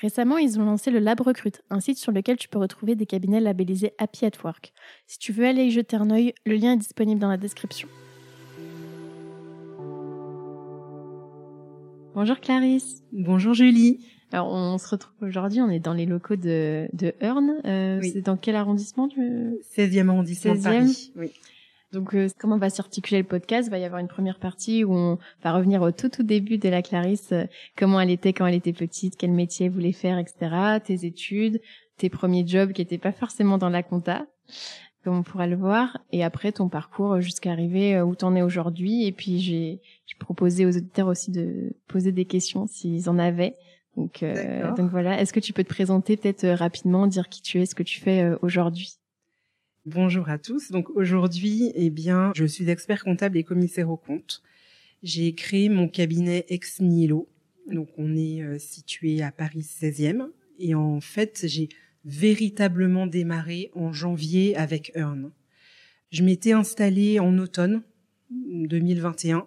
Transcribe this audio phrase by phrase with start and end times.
[0.00, 3.06] Récemment, ils ont lancé le Lab Recrute, un site sur lequel tu peux retrouver des
[3.06, 4.72] cabinets labellisés Happy at Work.
[5.06, 7.88] Si tu veux aller y jeter un œil, le lien est disponible dans la description.
[12.14, 13.02] Bonjour Clarisse.
[13.12, 14.00] Bonjour Julie.
[14.32, 17.60] Alors, on se retrouve aujourd'hui, on est dans les locaux de, de Hearn.
[17.64, 19.20] Euh, C'est dans quel arrondissement tu...
[19.76, 20.62] 16e arrondissement 16e.
[20.62, 21.12] Paris.
[21.16, 21.30] Oui.
[21.96, 23.68] Donc, euh, comment va s'articuler le podcast?
[23.68, 26.58] Il va y avoir une première partie où on va revenir au tout tout début
[26.58, 27.44] de la Clarisse, euh,
[27.76, 30.78] comment elle était quand elle était petite, quel métier elle voulait faire, etc.
[30.84, 31.60] Tes études,
[31.96, 34.26] tes premiers jobs qui n'étaient pas forcément dans la compta,
[35.04, 38.36] comme on pourra le voir, et après ton parcours jusqu'à arriver euh, où tu en
[38.36, 39.06] es aujourd'hui.
[39.06, 39.80] Et puis j'ai
[40.18, 43.54] proposé aux auditeurs aussi de poser des questions s'ils en avaient.
[43.96, 47.40] Donc, euh, donc voilà, est-ce que tu peux te présenter peut-être euh, rapidement, dire qui
[47.40, 48.96] tu es, ce que tu fais euh, aujourd'hui?
[49.86, 50.72] Bonjour à tous.
[50.72, 54.42] Donc aujourd'hui, eh bien, je suis expert comptable et commissaire aux comptes.
[55.04, 57.28] J'ai créé mon cabinet Ex Nihilo.
[57.70, 60.26] Donc on est situé à Paris 16e
[60.58, 61.68] et en fait, j'ai
[62.04, 65.30] véritablement démarré en janvier avec Earn.
[66.10, 67.82] Je m'étais installée en automne
[68.30, 69.46] 2021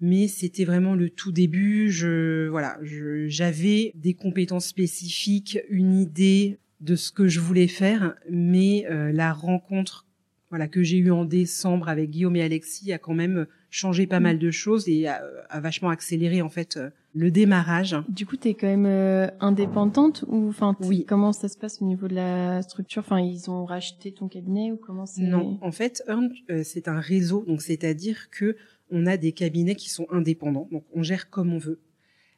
[0.00, 1.90] mais c'était vraiment le tout début.
[1.90, 2.78] Je voilà,
[3.26, 9.32] j'avais des compétences spécifiques, une idée de ce que je voulais faire, mais euh, la
[9.32, 10.06] rencontre
[10.50, 14.18] voilà que j'ai eue en décembre avec Guillaume et Alexis a quand même changé pas
[14.18, 15.20] mal de choses et a,
[15.60, 17.94] vachement accéléré en fait euh, le démarrage.
[18.08, 21.04] Du coup, tu es quand même euh, indépendante ou enfin oui.
[21.06, 23.02] comment ça se passe au niveau de la structure?
[23.04, 25.20] Enfin, ils ont racheté ton cabinet ou comment c'est?
[25.20, 26.30] Non, en fait, Earn,
[26.62, 28.56] c'est un réseau, donc c'est-à-dire que
[28.90, 31.80] on a des cabinets qui sont indépendants, donc on gère comme on veut.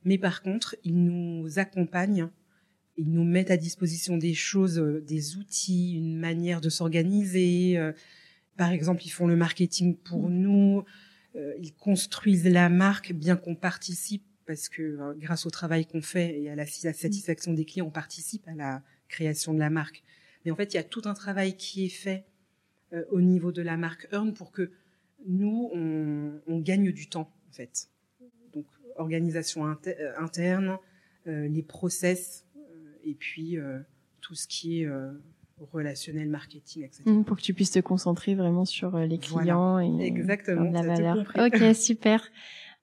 [0.04, 2.28] Mais par contre, ils nous accompagnent,
[3.00, 7.78] ils nous mettent à disposition des choses, euh, des outils, une manière de s'organiser.
[7.78, 7.93] Euh,
[8.59, 10.34] par exemple, ils font le marketing pour mmh.
[10.34, 10.84] nous,
[11.34, 16.43] euh, ils construisent la marque, bien qu'on participe, parce que grâce au travail qu'on fait
[16.43, 20.03] et à la, satisfaction des clients, on participe à la création de la marque.
[20.44, 22.25] Mais en fait, il y a tout un travail qui est fait
[23.12, 24.72] au niveau de la marque Earn pour que
[25.25, 27.88] nous, on, gagne du temps, en fait.
[28.53, 29.65] Donc, organisation
[30.17, 30.78] interne,
[31.27, 32.44] les process,
[33.05, 33.56] et puis
[34.21, 34.88] tout ce qui est
[35.72, 37.03] relationnel, marketing, etc.
[37.06, 41.33] Mmh, pour que tu puisses te concentrer vraiment sur les clients et Exactement, la valeur.
[41.38, 42.31] Ok, super.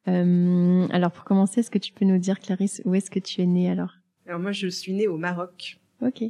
[0.06, 3.46] alors, pour commencer, est-ce que tu peux nous dire, Clarisse, où est-ce que tu es
[3.46, 3.94] née alors?
[4.28, 5.80] Alors, moi, je suis née au Maroc.
[6.02, 6.24] Ok.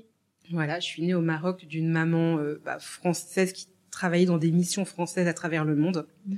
[0.52, 3.68] Voilà, je suis née au Maroc d'une maman bah, française qui
[3.98, 6.08] travaillé dans des missions françaises à travers le monde.
[6.26, 6.36] Mmh.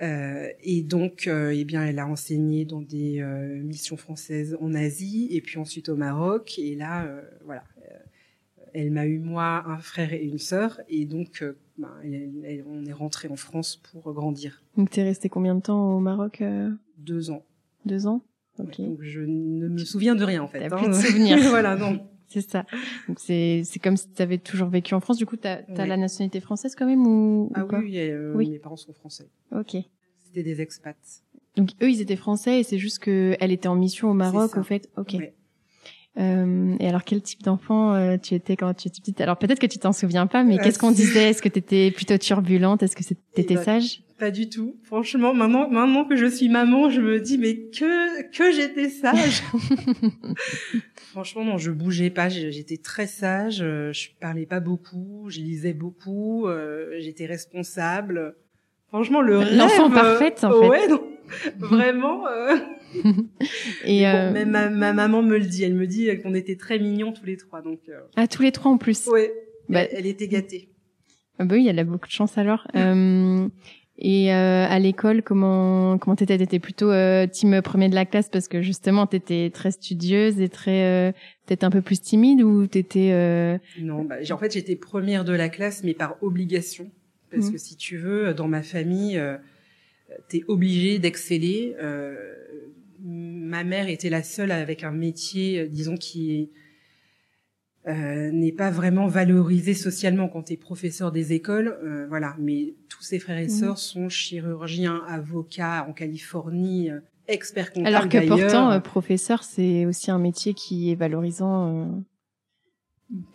[0.00, 4.74] Euh, et donc, euh, eh bien, elle a enseigné dans des euh, missions françaises en
[4.74, 6.58] Asie et puis ensuite au Maroc.
[6.58, 7.08] Et là,
[7.44, 7.64] voilà,
[8.72, 10.80] elle m'a eu moi un frère et une sœur.
[10.88, 11.44] Et donc,
[11.78, 11.90] ben,
[12.66, 14.62] on est rentré en France pour grandir.
[14.76, 16.42] Donc, t'es resté combien de temps au Maroc
[16.98, 17.44] Deux ans.
[17.84, 18.22] Deux ans?
[18.58, 18.80] Ok.
[18.80, 20.68] donc, je ne me souviens de rien en fait.
[20.68, 21.38] T'as plus de souvenirs.
[21.48, 22.06] voilà, non.
[22.32, 22.64] C'est ça.
[23.08, 25.18] Donc c'est c'est comme si tu avais toujours vécu en France.
[25.18, 28.58] Du coup, tu as, la nationalité française quand même ou, ah oui, euh, oui, mes
[28.58, 29.28] parents sont français.
[29.54, 29.76] Ok.
[30.24, 30.96] C'était des expats.
[31.56, 34.56] Donc eux, ils étaient français et c'est juste que elle était en mission au Maroc,
[34.56, 34.88] au fait.
[34.96, 35.16] Ok.
[36.18, 39.20] Euh, et alors, quel type d'enfant euh, tu étais quand tu étais petite?
[39.20, 41.30] Alors, peut-être que tu t'en souviens pas, mais qu'est-ce qu'on disait?
[41.30, 42.82] Est-ce que tu étais plutôt turbulente?
[42.82, 44.02] Est-ce que t'étais bah, sage?
[44.22, 44.76] Pas du tout.
[44.84, 49.42] Franchement, maintenant, maintenant que je suis maman, je me dis mais que que j'étais sage.
[51.10, 52.28] Franchement, non, je bougeais pas.
[52.28, 53.56] J'étais très sage.
[53.56, 55.26] Je parlais pas beaucoup.
[55.28, 56.46] Je lisais beaucoup.
[57.00, 58.36] J'étais responsable.
[58.86, 60.68] Franchement, le l'enfant parfaite, en fait.
[60.68, 61.02] Ouais, non,
[61.58, 62.22] vraiment.
[63.84, 64.30] et euh...
[64.30, 65.64] même ma, maman me le dit.
[65.64, 67.60] Elle me dit qu'on était très mignons tous les trois.
[67.60, 67.80] Donc.
[67.88, 67.98] Euh...
[68.14, 69.08] Ah, tous les trois en plus.
[69.12, 69.22] Oui.
[69.68, 69.82] Bah...
[69.90, 70.68] Elle, était gâtée.
[71.40, 72.68] Ah bah oui, elle a beaucoup de chance alors.
[73.98, 76.38] et euh, à l'école, comment comment t'étais?
[76.38, 80.48] T'étais plutôt euh, team premier de la classe parce que justement t'étais très studieuse et
[80.48, 81.12] très euh,
[81.46, 83.58] peut-être un peu plus timide ou t'étais euh...
[83.80, 86.90] Non, bah, en fait j'étais première de la classe, mais par obligation,
[87.30, 87.52] parce mmh.
[87.52, 89.36] que si tu veux, dans ma famille, euh,
[90.28, 91.76] t'es obligé d'exceller.
[91.82, 92.16] Euh,
[93.04, 96.50] ma mère était la seule avec un métier, disons, qui
[97.88, 101.76] euh, n'est pas vraiment valorisé socialement quand tu es professeur des écoles.
[101.82, 103.50] Euh, voilà, mais tous ses frères et mmh.
[103.50, 107.94] sœurs sont chirurgiens, avocats en Californie, euh, experts comptables.
[107.94, 112.04] Alors que pourtant, euh, professeur, c'est aussi un métier qui est valorisant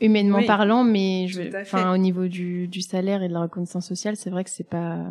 [0.01, 4.29] humainement parlant, mais je, au niveau du, du, salaire et de la reconnaissance sociale, c'est
[4.29, 5.05] vrai que c'est pas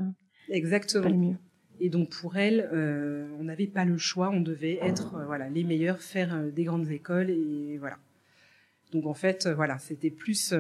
[0.48, 1.36] exactement pas le mieux.
[1.78, 5.48] Et donc pour elle, euh, on n'avait pas le choix, on devait être euh, voilà
[5.48, 7.98] les meilleurs, faire euh, des grandes écoles et voilà.
[8.92, 10.54] Donc en fait, voilà, c'était plus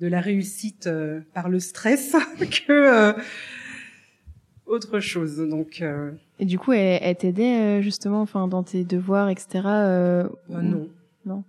[0.00, 0.88] de la réussite
[1.34, 2.14] par le stress
[2.66, 3.14] que
[4.66, 5.38] autre chose.
[5.38, 5.82] Donc
[6.38, 9.62] et du coup, elle, elle t'aidait justement, enfin dans tes devoirs, etc.
[10.48, 10.88] non.
[11.24, 11.44] Non.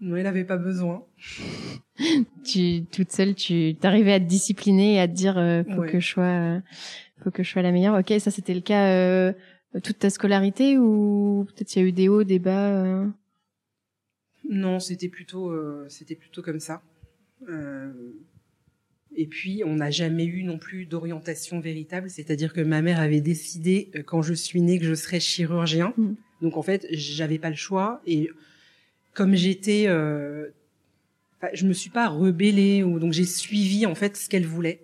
[0.00, 1.04] Non, elle n'avait pas besoin.
[2.44, 5.34] tu toute seule, tu t'arrivais à te discipliner et à te dire
[5.74, 6.60] faut que je sois
[7.24, 7.98] faut que je sois la meilleure.
[7.98, 9.32] Ok, ça c'était le cas euh,
[9.82, 13.06] toute ta scolarité ou peut-être il y a eu des hauts, des bas euh...
[14.48, 16.82] Non, c'était plutôt euh, c'était plutôt comme ça.
[17.48, 17.92] Euh,
[19.16, 23.20] et puis on n'a jamais eu non plus d'orientation véritable, c'est-à-dire que ma mère avait
[23.20, 25.94] décidé euh, quand je suis née que je serais chirurgien.
[25.96, 26.14] Mm.
[26.42, 28.30] Donc en fait, j'avais pas le choix et
[29.12, 30.48] comme j'étais euh,
[31.52, 34.80] je me suis pas rebellée ou donc j'ai suivi en fait ce qu'elle voulait.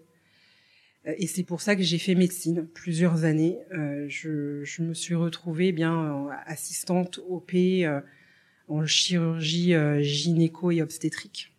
[1.07, 3.59] Euh, et c'est pour ça que j'ai fait médecine plusieurs années.
[3.73, 8.01] Euh, je, je, me suis retrouvée eh bien assistante OP euh,
[8.69, 11.50] en chirurgie gynéco et obstétrique.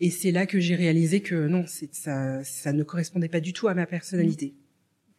[0.00, 3.68] Et c'est là que j'ai réalisé que non, ça, ça ne correspondait pas du tout
[3.68, 4.54] à ma personnalité.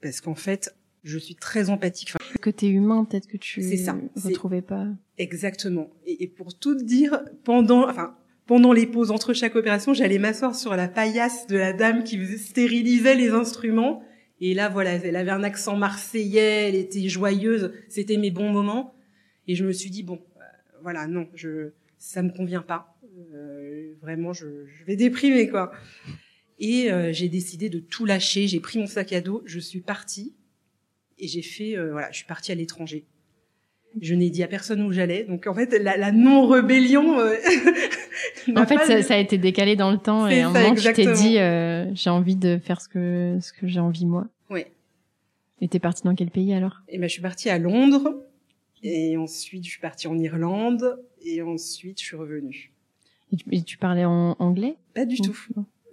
[0.01, 0.73] Parce qu'en fait,
[1.03, 2.13] je suis très empathique.
[2.15, 4.87] Enfin, côté humain, peut-être que tu ne retrouvais pas.
[5.17, 5.89] Exactement.
[6.05, 8.15] Et, et, pour tout dire, pendant, enfin,
[8.45, 12.37] pendant les pauses entre chaque opération, j'allais m'asseoir sur la paillasse de la dame qui
[12.37, 14.01] stérilisait les instruments.
[14.41, 18.95] Et là, voilà, elle avait un accent marseillais, elle était joyeuse, c'était mes bons moments.
[19.47, 20.41] Et je me suis dit, bon, euh,
[20.81, 22.97] voilà, non, je, ça me convient pas.
[23.17, 25.71] Euh, vraiment, je, je, vais déprimer, quoi.
[26.59, 28.47] Et euh, j'ai décidé de tout lâcher.
[28.47, 30.35] J'ai pris mon sac à dos, je suis partie.
[31.19, 33.05] Et j'ai fait, euh, voilà, je suis partie à l'étranger.
[34.01, 35.23] Je n'ai dit à personne où j'allais.
[35.23, 37.19] Donc en fait, la, la non-rébellion.
[37.19, 37.35] Euh,
[38.55, 40.93] en fait, ça, ça, a été décalé dans le temps et à un moment, tu
[40.93, 44.27] t'es dit, euh, j'ai envie de faire ce que ce que j'ai envie moi.
[44.49, 44.63] Oui.
[45.59, 46.83] Et t'es partie dans quel pays alors?
[46.87, 48.23] Et eh ben, je suis partie à Londres.
[48.81, 51.03] Et ensuite, je suis partie en Irlande.
[51.21, 52.71] Et ensuite, je suis revenue.
[53.51, 55.37] Et tu, parlais en anglais Pas du tout.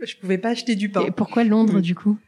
[0.03, 1.05] Je pouvais pas acheter du pain.
[1.07, 2.19] Et pourquoi Londres, du coup?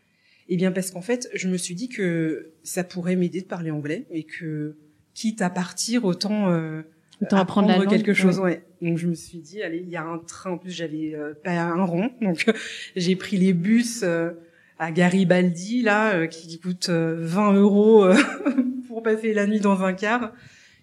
[0.49, 3.71] Eh bien, parce qu'en fait, je me suis dit que ça pourrait m'aider de parler
[3.71, 4.77] anglais et que
[5.15, 6.83] quitte à partir, autant, euh,
[7.21, 8.39] autant apprendre, apprendre quelque chose.
[8.39, 8.63] Ouais.
[8.81, 10.53] Donc je me suis dit, allez, il y a un train.
[10.53, 12.51] En plus, j'avais euh, pas un rond, donc
[12.97, 14.31] j'ai pris les bus euh,
[14.79, 18.09] à Garibaldi là, euh, qui coûtent 20 euros
[18.89, 20.33] pour passer la nuit dans un car.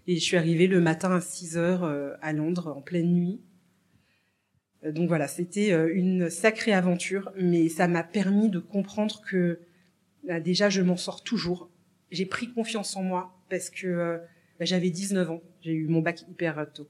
[0.07, 1.83] Et je suis arrivée le matin à 6 heures
[2.21, 3.39] à Londres en pleine nuit.
[4.93, 9.59] Donc voilà, c'était une sacrée aventure, mais ça m'a permis de comprendre que
[10.27, 11.69] bah, déjà je m'en sors toujours.
[12.11, 14.17] J'ai pris confiance en moi parce que euh,
[14.59, 15.41] bah, j'avais 19 ans.
[15.61, 16.87] J'ai eu mon bac hyper tôt.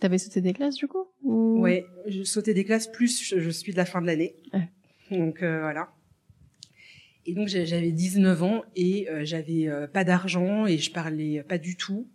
[0.00, 1.60] T'avais sauté des classes du coup ou...
[1.60, 4.36] Ouais, je sautais des classes plus je, suis de la fin de l'année.
[5.10, 5.92] Donc euh, voilà.
[7.24, 11.76] Et donc j'avais 19 ans et euh, j'avais pas d'argent et je parlais pas du
[11.76, 12.08] tout.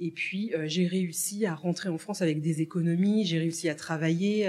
[0.00, 4.48] Et puis j'ai réussi à rentrer en France avec des économies, j'ai réussi à travailler.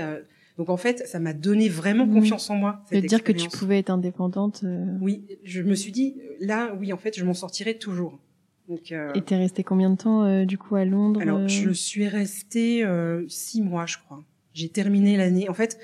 [0.57, 2.13] donc en fait, ça m'a donné vraiment mmh.
[2.13, 2.81] confiance en moi.
[2.89, 4.65] Cette dire que tu pouvais être indépendante.
[4.99, 8.19] Oui, je me suis dit là, oui, en fait, je m'en sortirai toujours.
[8.67, 9.13] Donc, euh...
[9.13, 11.47] Et t'es resté combien de temps euh, du coup à Londres Alors, euh?
[11.47, 14.23] je suis restée euh, six mois, je crois.
[14.53, 15.49] J'ai terminé l'année.
[15.49, 15.79] En fait,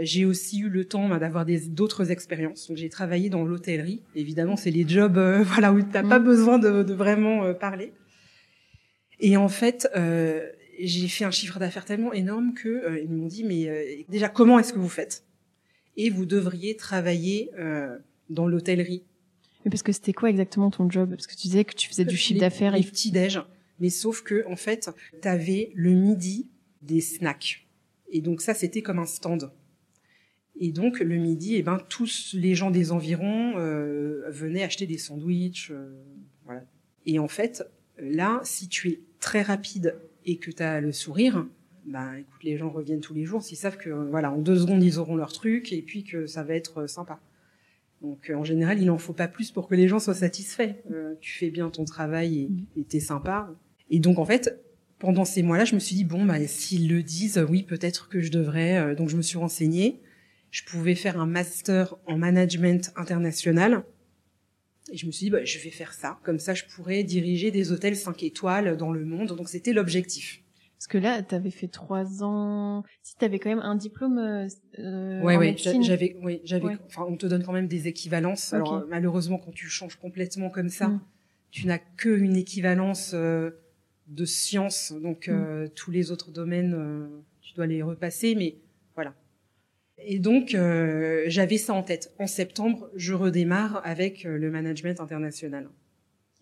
[0.00, 2.68] j'ai aussi eu le temps bah, d'avoir des d'autres expériences.
[2.68, 4.02] Donc, j'ai travaillé dans l'hôtellerie.
[4.14, 6.24] Évidemment, c'est les jobs, voilà, où t'as pas mmh.
[6.24, 7.92] besoin de, de vraiment parler.
[9.20, 9.88] Et en fait,
[10.78, 14.72] j'ai fait un chiffre d'affaires tellement énorme que ils m'ont dit mais déjà comment est-ce
[14.72, 15.24] que vous faites?
[15.96, 17.50] Et vous devriez travailler
[18.28, 19.04] dans l'hôtellerie
[19.64, 21.10] mais parce que c'était quoi exactement ton job?
[21.10, 22.76] Parce que tu disais que tu faisais du chiffre d'affaires.
[22.76, 23.40] Les petits déj,
[23.80, 24.90] mais sauf que en fait,
[25.22, 26.50] tu avais le midi
[26.82, 27.66] des snacks.
[28.10, 29.50] Et donc ça, c'était comme un stand.
[30.60, 34.98] Et donc le midi, eh ben tous les gens des environs euh, venaient acheter des
[34.98, 36.00] sandwichs, euh,
[36.44, 36.62] voilà.
[37.06, 37.64] Et en fait,
[37.98, 41.46] là, si tu es très rapide et que tu as le sourire,
[41.86, 44.82] ben écoute, les gens reviennent tous les jours s'ils savent que voilà, en deux secondes
[44.82, 47.20] ils auront leur truc et puis que ça va être sympa.
[48.02, 50.74] Donc euh, en général, il n'en faut pas plus pour que les gens soient satisfaits.
[50.90, 52.84] Euh, tu fais bien ton travail et mm.
[52.84, 53.50] t'es sympa.
[53.90, 54.60] Et donc en fait,
[54.98, 58.20] pendant ces mois-là, je me suis dit bon, bah, s'ils le disent, oui, peut-être que
[58.20, 58.78] je devrais.
[58.78, 60.00] Euh, donc je me suis renseignée.
[60.50, 63.84] Je pouvais faire un master en management international.
[64.92, 66.18] Et je me suis dit, bah, je vais faire ça.
[66.24, 69.34] Comme ça, je pourrais diriger des hôtels 5 étoiles dans le monde.
[69.36, 70.44] Donc c'était l'objectif.
[70.84, 72.84] Parce que là, tu avais fait trois ans.
[73.02, 74.18] Si tu avais quand même un diplôme.
[74.18, 76.76] Euh, ouais, ouais, j'avais, oui, j'avais.
[76.86, 78.52] Enfin, on te donne quand même des équivalences.
[78.52, 81.00] Alors malheureusement, quand tu changes complètement comme ça, mm.
[81.50, 83.52] tu n'as que une équivalence euh,
[84.08, 84.92] de sciences.
[84.92, 85.32] Donc mm.
[85.32, 87.06] euh, tous les autres domaines, euh,
[87.40, 88.34] tu dois les repasser.
[88.34, 88.56] Mais.
[89.98, 92.12] Et donc euh, j'avais ça en tête.
[92.18, 95.68] En septembre, je redémarre avec le management international.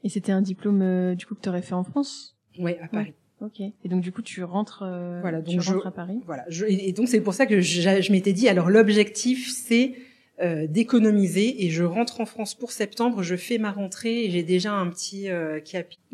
[0.04, 2.36] Et c'était un diplôme du coup que tu aurais fait en France?
[2.58, 3.14] Oui, à Paris.
[3.40, 3.60] Ok.
[3.60, 6.20] Et donc du coup, tu rentres, euh, voilà, donc tu rentres à Paris?
[6.26, 6.44] Voilà.
[6.48, 9.94] Je, et donc c'est pour ça que je, je m'étais dit, alors l'objectif c'est
[10.40, 13.22] euh, d'économiser et je rentre en France pour septembre.
[13.22, 15.60] Je fais ma rentrée et j'ai déjà un petit euh,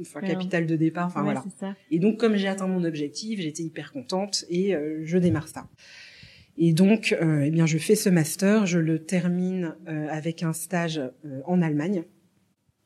[0.01, 1.07] enfin, capital de départ.
[1.07, 1.45] Enfin voilà.
[1.61, 1.77] Ça.
[1.91, 5.67] Et donc comme j'ai atteint mon objectif, j'étais hyper contente et euh, je démarre ça.
[6.59, 11.01] Et donc, euh, eh bien, je fais ce master, je le termine avec un stage
[11.47, 12.05] en Allemagne.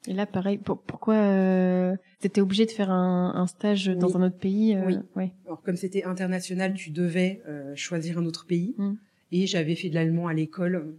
[0.09, 4.39] Et là, pareil, pourquoi euh, t'étais obligé de faire un, un stage dans un autre
[4.39, 4.97] pays euh, Oui.
[5.15, 5.33] Ouais.
[5.47, 8.75] Alors comme c'était international, tu devais euh, choisir un autre pays.
[8.79, 8.95] Mm.
[9.31, 10.95] Et j'avais fait de l'allemand à l'école,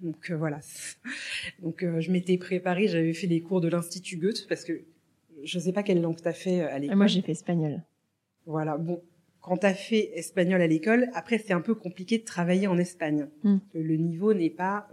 [0.00, 0.60] donc euh, voilà.
[1.62, 4.80] donc je m'étais préparée, j'avais fait les cours de l'institut Goethe parce que
[5.44, 6.96] je sais pas quelle langue t'as fait à l'école.
[6.96, 7.82] Moi, j'ai fait espagnol.
[8.46, 8.78] Voilà.
[8.78, 9.02] Bon,
[9.48, 13.26] quand t'as fait espagnol à l'école, après c'est un peu compliqué de travailler en Espagne.
[13.42, 13.56] Mm.
[13.74, 14.88] Le niveau n'est pas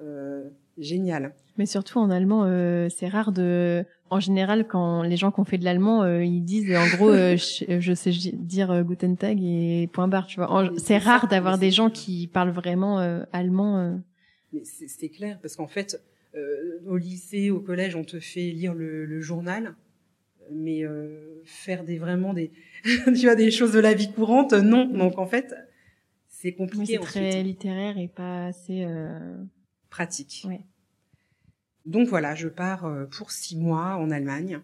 [0.77, 1.33] génial.
[1.57, 3.85] Mais surtout en allemand, euh, c'est rare de.
[4.09, 7.09] En général, quand les gens qui ont fait de l'allemand, euh, ils disent en gros,
[7.09, 7.37] euh,
[7.79, 10.27] je, sais dire Guten Tag et point barre.
[10.27, 12.99] Tu vois, c'est rare d'avoir des gens qui parlent vraiment
[13.31, 13.99] allemand.
[14.53, 16.01] Mais c'est clair parce qu'en fait,
[16.87, 19.75] au lycée, au collège, on te fait lire le, le journal,
[20.51, 20.83] mais
[21.43, 22.51] faire des vraiment des,
[22.83, 24.85] tu vois, des choses de la vie courante, non.
[24.85, 25.53] Donc en fait,
[26.27, 26.97] c'est compliqué.
[26.99, 28.85] c'est très littéraire et pas assez
[29.89, 30.47] pratique.
[31.85, 34.59] Donc voilà, je pars euh, pour six mois en Allemagne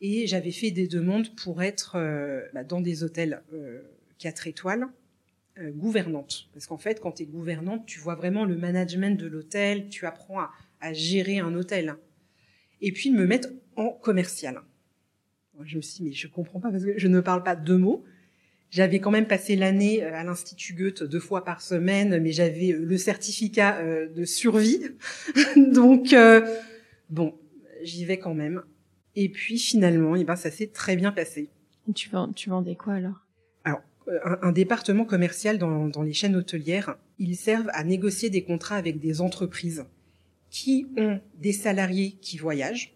[0.00, 3.82] et j'avais fait des demandes pour être euh, bah, dans des hôtels euh,
[4.18, 4.86] quatre étoiles
[5.72, 6.48] gouvernantes.
[6.52, 10.06] Parce qu'en fait, quand tu es gouvernante, tu vois vraiment le management de l'hôtel, tu
[10.06, 11.96] apprends à, à, gérer un hôtel.
[12.80, 14.62] Et puis, me mettent en commercial.
[15.64, 17.76] Je me suis dit, mais je comprends pas parce que je ne parle pas deux
[17.76, 18.04] mots.
[18.70, 22.72] J'avais quand même passé l'année euh, à l'Institut Goethe deux fois par semaine, mais j'avais
[22.72, 24.80] euh, le certificat euh, de survie.
[25.56, 26.14] Donc,
[27.08, 27.34] bon,
[27.82, 28.62] j'y vais quand même.
[29.16, 31.48] Et puis finalement, eh ben, ça s'est très bien passé.
[31.94, 33.26] tu, vends, tu vendais quoi alors?
[33.64, 33.80] Alors,
[34.42, 39.00] un, département commercial dans, dans les chaînes hôtelières, ils servent à négocier des contrats avec
[39.00, 39.84] des entreprises
[40.50, 42.94] qui ont des salariés qui voyagent.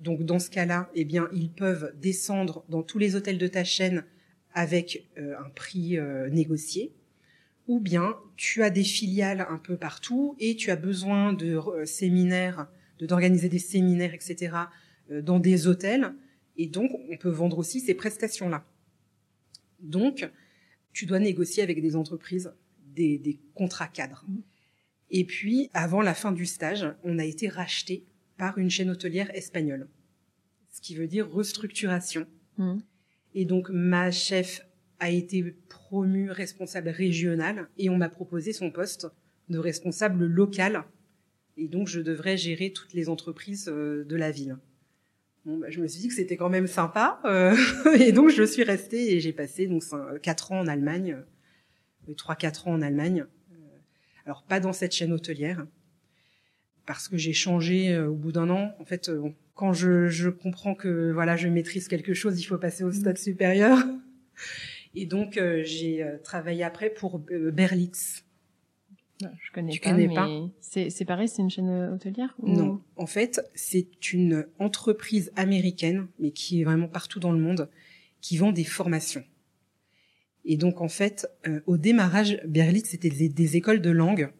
[0.00, 3.64] Donc dans ce cas-là, eh bien, ils peuvent descendre dans tous les hôtels de ta
[3.64, 4.04] chaîne
[4.52, 6.92] avec euh, un prix euh, négocié,
[7.66, 11.84] ou bien tu as des filiales un peu partout et tu as besoin de euh,
[11.84, 14.56] séminaires, de d'organiser des séminaires, etc.
[15.10, 16.14] dans des hôtels,
[16.56, 18.64] et donc on peut vendre aussi ces prestations-là.
[19.80, 20.30] Donc,
[20.92, 22.54] tu dois négocier avec des entreprises
[22.94, 24.24] des, des contrats cadres.
[24.28, 24.38] Mmh.
[25.10, 29.34] Et puis, avant la fin du stage, on a été racheté par une chaîne hôtelière
[29.34, 29.88] espagnole,
[30.70, 32.26] ce qui veut dire restructuration.
[32.58, 32.78] Mmh.
[33.34, 34.66] Et donc ma chef
[35.00, 39.06] a été promue responsable régionale et on m'a proposé son poste
[39.48, 40.84] de responsable local.
[41.56, 44.56] Et donc je devrais gérer toutes les entreprises euh, de la ville.
[45.44, 47.54] Bon, bah, je me suis dit que c'était quand même sympa euh,
[48.00, 49.82] et donc je suis restée et j'ai passé donc
[50.22, 51.18] quatre ans en Allemagne,
[52.08, 53.26] euh, trois quatre ans en Allemagne.
[54.24, 55.66] alors pas dans cette chaîne hôtelière
[56.86, 58.74] parce que j'ai changé au bout d'un an.
[58.78, 59.10] En fait,
[59.54, 62.92] quand je, je, comprends que voilà, je maîtrise quelque chose, il faut passer au mm.
[62.92, 63.78] stade supérieur.
[64.94, 68.24] Et donc, euh, j'ai euh, travaillé après pour euh, Berlitz.
[69.20, 70.28] je connais tu pas, connais mais pas.
[70.60, 76.60] C'est pareil, c'est une chaîne hôtelière Non, en fait, c'est une entreprise américaine, mais qui
[76.60, 77.68] est vraiment partout dans le monde,
[78.20, 79.24] qui vend des formations.
[80.44, 81.26] Et donc, en fait,
[81.66, 84.30] au démarrage, Berlitz, c'était des, des, écoles de langue.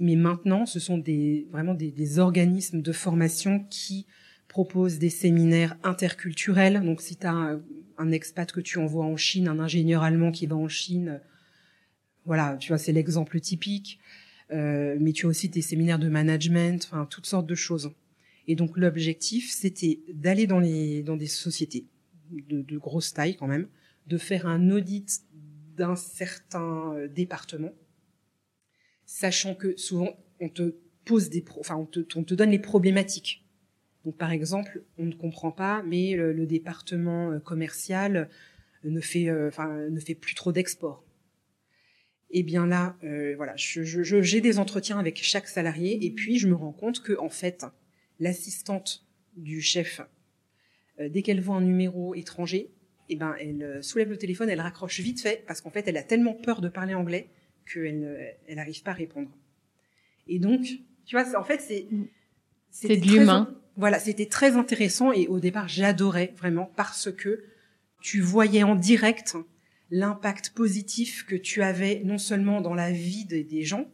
[0.00, 4.06] Mais maintenant, ce sont des, vraiment des, des organismes de formation qui
[4.48, 6.82] propose des séminaires interculturels.
[6.82, 7.60] Donc si tu as
[7.98, 11.20] un, expat que tu envoies en Chine, un ingénieur allemand qui va en Chine,
[12.24, 13.98] voilà, tu vois, c'est l'exemple typique.
[14.52, 17.92] Euh, mais tu as aussi des séminaires de management, enfin toutes sortes de choses.
[18.46, 21.86] Et donc l'objectif, c'était d'aller dans dans des sociétés
[22.30, 23.68] de, de, grosse taille quand même,
[24.06, 25.22] de faire un audit
[25.76, 27.72] d'un certain euh, département,
[29.06, 32.58] sachant que souvent on te pose des, pro, enfin on te, on te donne les
[32.58, 33.46] problématiques
[34.06, 38.30] donc par exemple, on ne comprend pas, mais le, département euh, commercial
[38.84, 41.04] ne fait, enfin, ne fait plus trop d'export.
[42.30, 42.96] Et eh bien là,
[43.36, 47.16] voilà, j'ai je, des entretiens avec chaque salarié et puis je me rends compte que
[47.18, 47.64] en fait,
[48.18, 50.00] l'assistante du chef,
[50.98, 52.72] dès qu'elle voit un numéro étranger,
[53.08, 55.96] et eh ben, elle soulève le téléphone, elle raccroche vite fait parce qu'en fait, elle
[55.96, 57.30] a tellement peur de parler anglais
[57.72, 59.30] qu'elle elle n'arrive pas à répondre.
[60.28, 60.62] Et donc,
[61.04, 61.86] tu vois, en fait, c'est
[62.70, 63.54] c'est de l'humain.
[63.76, 67.44] Voilà, c'était très intéressant et au départ, j'adorais vraiment parce que
[68.00, 69.36] tu voyais en direct
[69.90, 73.88] l'impact positif que tu avais non seulement dans la vie des, gens,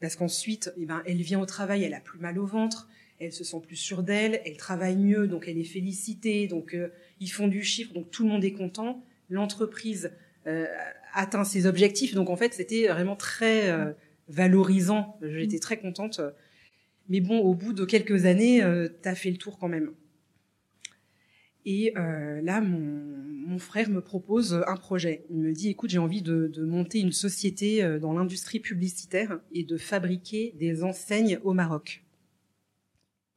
[0.00, 2.88] parce qu'ensuite, eh ben, elle vient au travail, elle a plus mal au ventre,
[3.20, 6.88] elle se sent plus sûre d'elle, elle travaille mieux, donc elle est félicitée, donc euh,
[7.20, 10.12] ils font du chiffre, donc tout le monde est content, l'entreprise
[10.46, 10.66] euh,
[11.14, 13.92] atteint ses objectifs, donc en fait, c'était vraiment très euh,
[14.28, 15.18] valorisant.
[15.22, 16.20] J'étais très contente.
[17.08, 19.92] Mais bon, au bout de quelques années, euh, tu as fait le tour quand même.
[21.66, 25.24] Et euh, là, mon, frère me propose un projet.
[25.30, 29.64] Il me dit, écoute, j'ai envie de, monter une société euh, dans l'industrie publicitaire et
[29.64, 32.02] de fabriquer des enseignes au Maroc.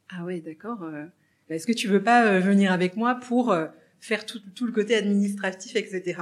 [0.10, 0.80] Ah ouais, d'accord.
[0.80, 3.56] Bah, est-ce que tu veux pas venir avec moi pour
[4.00, 6.22] faire tout, le côté administratif, etc.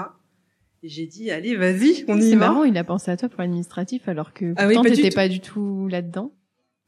[0.86, 2.30] Et j'ai dit, allez, vas-y, on y va.
[2.30, 5.28] C'est marrant, il a pensé à toi pour l'administratif alors que ah pourtant tu pas
[5.28, 6.32] du tout là-dedans.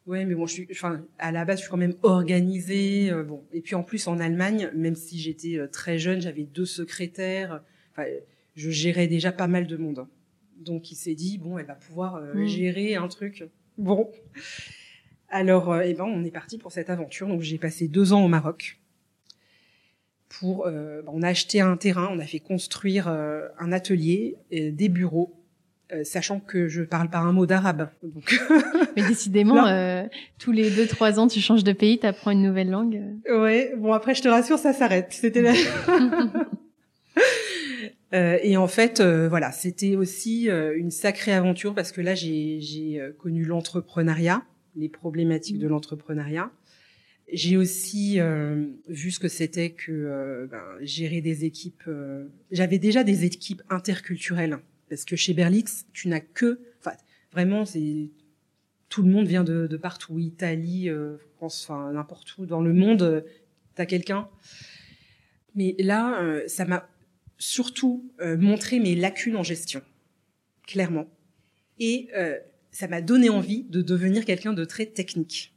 [0.06, 3.10] Ouais, mais bon, je suis, enfin, à la base, je suis quand même organisée.
[3.10, 6.44] Euh, bon, et puis en plus en Allemagne, même si j'étais euh, très jeune, j'avais
[6.44, 7.64] deux secrétaires.
[7.92, 8.08] Enfin,
[8.54, 10.06] je gérais déjà pas mal de monde.
[10.60, 12.46] Donc il s'est dit bon, elle va pouvoir euh, mm.
[12.46, 13.50] gérer un truc.
[13.80, 14.12] Bon,
[15.30, 17.28] alors, eh ben, on est parti pour cette aventure.
[17.28, 18.80] Donc j'ai passé deux ans au Maroc.
[20.40, 24.90] Pour, ben, on a acheté un terrain, on a fait construire un atelier, et des
[24.90, 25.38] bureaux
[25.94, 27.90] euh, sachant que je parle pas un mot d'arabe.
[28.04, 28.38] Donc...
[28.98, 30.04] Mais décidément, euh,
[30.38, 33.02] tous les deux trois ans, tu changes de pays, tu apprends une nouvelle langue.
[33.30, 33.74] Ouais.
[33.78, 35.08] Bon après, je te rassure, ça s'arrête.
[35.12, 35.54] C'était là.
[38.14, 43.00] euh, et en fait, euh, voilà, c'était aussi une sacrée aventure parce que là, j'ai
[43.18, 44.44] connu l'entrepreneuriat,
[44.76, 46.52] les problématiques de l'entrepreneuriat.
[47.32, 48.20] J'ai aussi
[48.88, 51.90] vu ce que c'était que ben, gérer des équipes.
[52.52, 54.60] J'avais déjà des équipes interculturelles
[54.90, 56.96] parce que chez Berlix, tu n'as que, enfin,
[57.32, 58.10] vraiment, c'est
[58.90, 62.74] tout le monde vient de, de partout, Italie, euh, France, enfin n'importe où dans le
[62.74, 63.22] monde, euh,
[63.76, 64.30] tu as quelqu'un.
[65.56, 66.88] Mais là, euh, ça m'a
[67.38, 69.82] surtout euh, montré mes lacunes en gestion,
[70.66, 71.08] clairement,
[71.80, 72.10] et
[72.72, 75.54] ça m'a donné envie de devenir quelqu'un de très technique,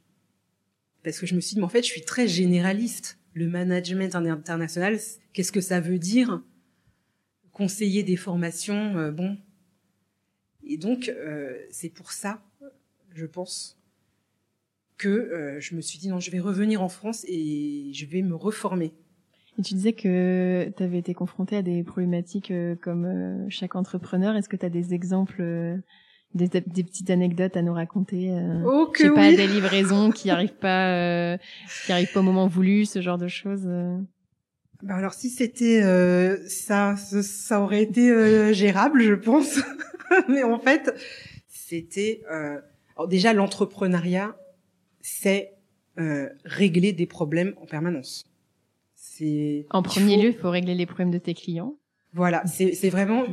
[1.03, 3.17] parce que je me suis dit, mais en fait, je suis très généraliste.
[3.33, 4.99] Le management international,
[5.33, 6.41] qu'est-ce que ça veut dire?
[7.51, 9.37] Conseiller des formations, euh, bon.
[10.63, 12.43] Et donc, euh, c'est pour ça,
[13.13, 13.79] je pense,
[14.97, 18.21] que euh, je me suis dit non, je vais revenir en France et je vais
[18.21, 18.93] me reformer.
[19.57, 24.35] Et tu disais que tu avais été confronté à des problématiques comme chaque entrepreneur.
[24.35, 25.43] Est-ce que tu as des exemples,
[26.33, 28.31] des, des, petites anecdotes à nous raconter
[28.65, 31.37] Oh que Je sais pas, des livraisons qui arrivent pas,
[31.85, 33.67] qui arrivent pas au moment voulu, ce genre de choses.
[34.83, 39.59] Bah alors si c'était euh, ça, ça aurait été euh, gérable, je pense.
[40.27, 40.91] Mais en fait,
[41.47, 42.59] c'était euh,
[43.07, 44.35] déjà l'entrepreneuriat,
[45.01, 45.53] c'est
[45.99, 48.25] euh, régler des problèmes en permanence.
[48.95, 51.75] C'est en premier lieu, il faut régler les problèmes de tes clients.
[52.13, 53.23] Voilà, c'est vraiment,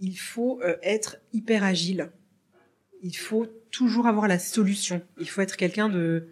[0.00, 2.12] il faut être hyper agile.
[3.04, 5.02] Il faut toujours avoir la solution.
[5.20, 6.26] Il faut être quelqu'un de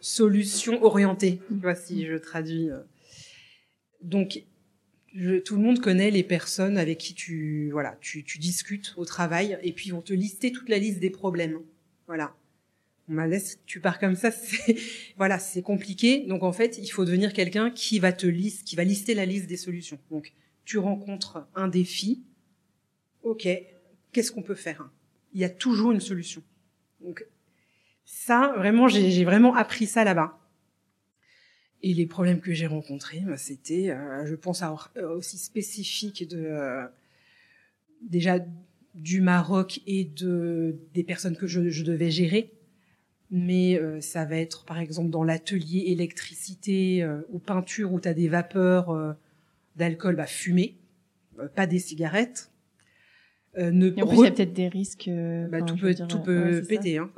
[0.00, 1.40] solution orienté.
[1.48, 2.68] Tu vois si je traduis.
[4.02, 4.44] Donc,
[5.44, 9.72] tout le monde connaît les personnes avec qui tu voilà tu, discutes au travail et
[9.72, 11.60] puis ils vont te lister toute la liste des problèmes.
[12.06, 12.36] Voilà.
[13.08, 14.76] On m'a laisse tu pars comme ça, c'est
[15.16, 16.26] voilà, c'est compliqué.
[16.26, 19.24] Donc en fait, il faut devenir quelqu'un qui va te liste, qui va lister la
[19.24, 19.98] liste des solutions.
[20.10, 20.34] Donc
[20.66, 22.24] tu rencontres un défi.
[23.22, 23.48] OK,
[24.12, 24.90] qu'est-ce qu'on peut faire
[25.34, 26.42] Il y a toujours une solution.
[27.00, 27.26] Donc
[28.04, 30.38] ça vraiment j'ai vraiment appris ça là-bas.
[31.86, 36.38] Et les problèmes que j'ai rencontrés, bah, c'était, euh, je pense, euh, aussi spécifique de
[36.38, 36.86] euh,
[38.00, 38.38] déjà
[38.94, 42.54] du Maroc et de des personnes que je, je devais gérer.
[43.30, 48.28] Mais ça va être, par exemple, dans l'atelier électricité ou peinture où tu as des
[48.28, 49.16] vapeurs
[49.74, 50.76] d'alcool bah, fumé,
[51.56, 52.52] pas des cigarettes.
[53.56, 55.10] Ne en plus, il y a peut-être des risques.
[55.50, 56.98] Bah, tout peut, tout peut péter.
[56.98, 57.10] Hein,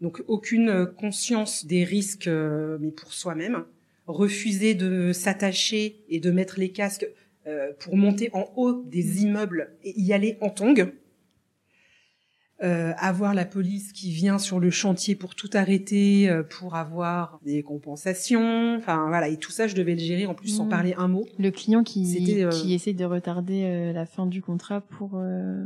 [0.00, 3.64] donc aucune conscience des risques, euh, mais pour soi-même.
[4.06, 7.08] Refuser de s'attacher et de mettre les casques
[7.46, 10.92] euh, pour monter en haut des immeubles et y aller en tongs.
[12.62, 17.40] Euh, avoir la police qui vient sur le chantier pour tout arrêter, euh, pour avoir
[17.44, 20.68] des compensations, enfin voilà, et tout ça, je devais le gérer en plus sans Mmh.
[20.68, 21.26] parler un mot.
[21.38, 25.64] Le client qui, euh, qui essaie de retarder euh, la fin du contrat pour, euh,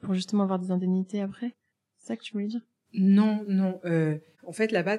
[0.00, 1.52] pour justement avoir des indemnités après
[1.98, 2.62] C'est ça que tu voulais dire?
[2.94, 3.80] Non, non.
[3.84, 4.16] euh,
[4.46, 4.98] en fait, là-bas,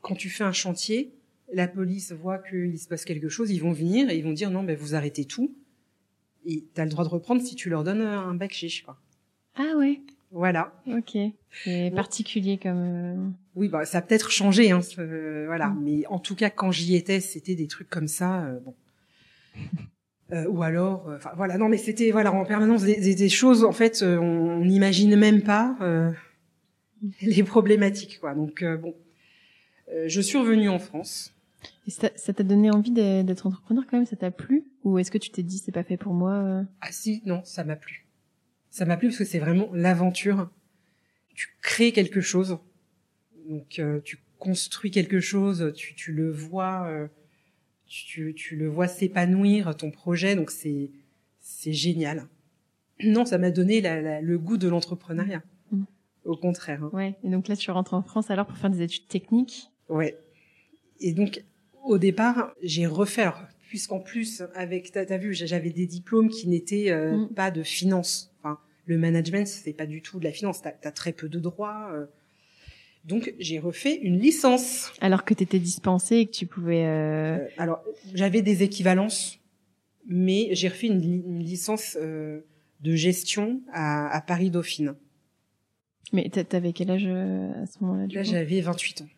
[0.00, 1.12] quand tu fais un chantier,
[1.52, 4.50] la police voit qu'il se passe quelque chose, ils vont venir et ils vont dire
[4.50, 5.54] non, ben vous arrêtez tout.
[6.46, 8.96] Et t'as le droit de reprendre si tu leur donnes un bac chiche, quoi.
[9.56, 10.72] Ah ouais, Voilà.
[10.86, 11.16] ok.
[11.64, 12.76] C'est particulier comme...
[12.78, 13.14] euh,
[13.56, 14.82] Oui, bah ça a peut-être changé, hein.
[14.82, 15.68] ce- voilà.
[15.68, 15.82] Mm.
[15.82, 18.44] Mais en tout cas, quand j'y étais, c'était des trucs comme ça.
[18.44, 18.74] euh, bon.
[20.30, 23.28] Euh, ou alors, euh, enfin voilà, non, mais c'était voilà en permanence des, des- des
[23.30, 23.64] choses.
[23.64, 26.12] En fait, euh, on n'imagine même pas euh,
[27.22, 28.34] les problématiques, quoi.
[28.34, 28.94] Donc euh, bon,
[29.90, 31.32] Euh, je suis revenue en France.
[31.86, 34.04] Et ça t'a donné envie d'être entrepreneur quand même?
[34.04, 34.64] Ça t'a plu?
[34.84, 37.64] Ou est-ce que tu t'es dit c'est pas fait pour moi Ah si, non, ça
[37.64, 38.04] m'a plu.
[38.70, 40.50] Ça m'a plu parce que c'est vraiment l'aventure.
[41.34, 42.58] Tu crées quelque chose,
[43.48, 47.08] donc euh, tu construis quelque chose, tu, tu le vois, euh,
[47.86, 50.90] tu, tu le vois s'épanouir ton projet, donc c'est
[51.40, 52.26] c'est génial.
[53.02, 55.42] Non, ça m'a donné la- la- le goût de l'entrepreneuriat.
[55.72, 55.84] Mm.
[56.24, 56.82] Au contraire.
[56.84, 56.90] hein.
[56.92, 57.14] Ouais.
[57.24, 60.18] Et donc là, tu rentres en France alors pour faire des études techniques Ouais.
[61.00, 61.42] Et donc,
[61.84, 66.48] au départ, j'ai refait, alors, puisqu'en plus, avec, t'as, t'as vu, j'avais des diplômes qui
[66.48, 67.28] n'étaient euh, Mm.
[67.34, 68.34] pas de finance.
[68.40, 70.62] Enfin, le management, c'est pas du tout de la finance.
[70.62, 71.90] T'as, t'as très peu de droits.
[71.92, 72.06] euh.
[73.04, 74.92] Donc, j'ai refait une licence.
[75.00, 76.84] alors que t'étais dispensé et que tu pouvais...
[76.84, 77.82] euh, Euh, alors,
[78.14, 79.38] j'avais des équivalences,
[80.06, 82.40] mais j'ai refait une, li- une licence euh,
[82.80, 84.94] de gestion à, à Paris Dauphine.
[86.12, 89.08] Mais t'a- t'avais quel âge à ce moment-là Là, j'avais 28 ans.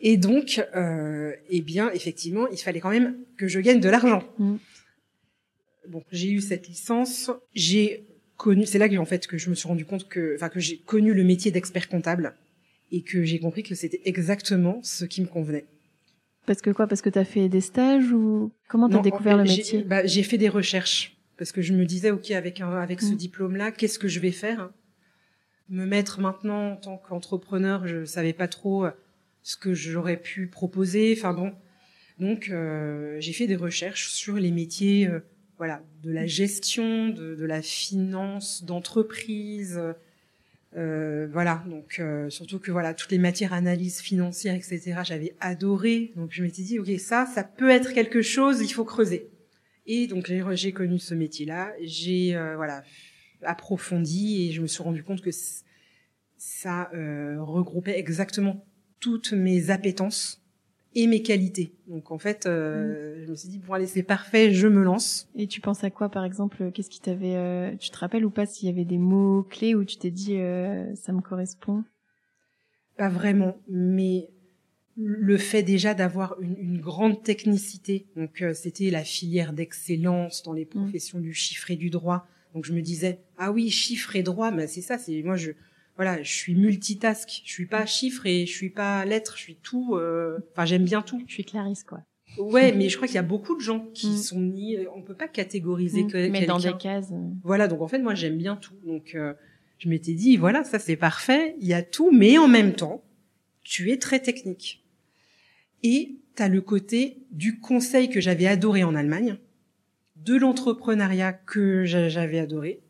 [0.00, 4.22] Et donc, euh, eh bien, effectivement, il fallait quand même que je gagne de l'argent.
[4.38, 4.56] Mm.
[5.88, 8.04] Bon, j'ai eu cette licence, j'ai
[8.36, 10.60] connu, c'est là que en fait que je me suis rendu compte que, enfin, que
[10.60, 12.34] j'ai connu le métier d'expert comptable
[12.92, 15.64] et que j'ai compris que c'était exactement ce qui me convenait.
[16.44, 16.86] Parce que quoi?
[16.86, 19.82] Parce que t'as fait des stages ou comment t'as Non, découvert en le j'ai- métier?
[19.82, 23.12] bah, J'ai fait des recherches parce que je me disais, ok, avec un, avec ce
[23.14, 23.16] Mm.
[23.16, 24.70] diplôme-là, qu'est-ce que je vais faire?
[25.68, 28.90] Me mettre maintenant en tant qu'entrepreneur, je savais pas trop euh,
[29.46, 31.14] ce que j'aurais pu proposer.
[31.16, 31.52] Enfin bon,
[32.18, 35.20] donc euh, j'ai fait des recherches sur les métiers, euh,
[35.56, 39.80] voilà, de la gestion, de, de la finance, d'entreprise.
[40.76, 45.02] Euh, voilà, donc euh, surtout que voilà toutes les matières analyse financière, etc.
[45.04, 48.84] J'avais adoré, donc je m'étais dit ok ça, ça peut être quelque chose, il faut
[48.84, 49.30] creuser.
[49.86, 52.82] Et donc j'ai connu ce métier-là, j'ai euh, voilà
[53.42, 55.30] approfondi et je me suis rendu compte que
[56.36, 58.66] ça euh, regroupait exactement
[59.00, 60.42] toutes mes appétences
[60.94, 61.72] et mes qualités.
[61.88, 65.28] Donc en fait, euh, je me suis dit bon allez c'est parfait, je me lance.
[65.34, 67.36] Et tu penses à quoi, par exemple Qu'est-ce qui t'avait...
[67.36, 70.10] euh, Tu te rappelles ou pas s'il y avait des mots clés où tu t'es
[70.10, 71.84] dit euh, ça me correspond?
[72.96, 74.30] Pas vraiment, mais
[74.96, 78.06] le fait déjà d'avoir une, une grande technicité.
[78.16, 82.26] Donc euh, c'était la filière d'excellence dans les professions du chiffre et du droit.
[82.54, 84.96] Donc je me disais ah oui chiffre et droit, mais c'est ça.
[84.96, 85.50] C'est moi je
[85.96, 87.42] voilà je suis multitask.
[87.44, 89.34] Je suis pas chiffre et je suis pas lettre.
[89.36, 89.94] Je suis tout.
[89.96, 91.22] euh, Enfin j'aime bien tout.
[91.26, 92.00] Je suis Clarisse, quoi.
[92.38, 94.16] Ouais, mais je crois qu'il y a beaucoup de gens qui Mm.
[94.18, 94.76] sont ni.
[94.94, 96.10] On peut pas catégoriser Mm.
[96.10, 97.10] que Mais dans des cases...
[97.12, 98.74] euh, Voilà, donc en fait, moi, j'aime bien tout.
[98.84, 99.32] Donc, euh,
[99.78, 103.02] je m'étais dit, voilà, ça c'est parfait, il y a tout, mais en même temps,
[103.62, 104.84] tu es très technique.
[105.82, 109.36] Et tu as le côté du conseil que j'avais adoré en Allemagne,
[110.16, 112.80] de l'entrepreneuriat que j'a- j'avais adoré.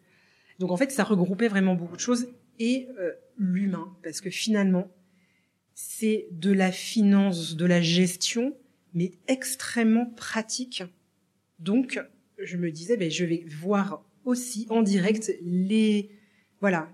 [0.58, 4.88] Donc en fait, ça regroupait vraiment beaucoup de choses et euh, l'humain, parce que finalement,
[5.74, 8.54] c'est de la finance, de la gestion,
[8.94, 10.82] mais extrêmement pratique.
[11.58, 12.00] Donc,
[12.38, 16.10] je me disais, ben, je vais voir aussi en direct les,
[16.60, 16.88] voilà,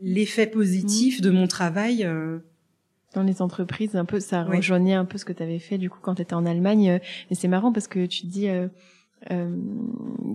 [0.00, 2.04] l'effet positif de mon travail.
[2.04, 2.38] euh,
[3.14, 5.90] dans les entreprises, un peu, ça rejoignait un peu ce que tu avais fait du
[5.90, 6.90] coup quand tu étais en Allemagne.
[6.92, 6.98] euh,
[7.30, 8.68] Et c'est marrant parce que tu dis euh,
[9.30, 9.54] euh,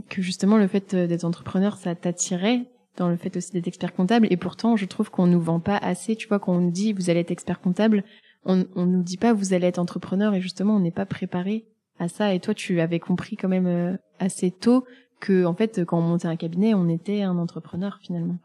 [0.09, 2.65] que justement le fait euh, d'être entrepreneur, ça t'attirait
[2.97, 4.27] dans le fait aussi d'être expert comptable.
[4.29, 6.15] Et pourtant, je trouve qu'on nous vend pas assez.
[6.15, 8.03] Tu vois, quand on nous dit vous allez être expert comptable,
[8.45, 10.33] on, on nous dit pas vous allez être entrepreneur.
[10.33, 11.65] Et justement, on n'est pas préparé
[11.99, 12.33] à ça.
[12.33, 14.85] Et toi, tu avais compris quand même euh, assez tôt
[15.19, 18.37] que en fait, quand on montait un cabinet, on était un entrepreneur finalement.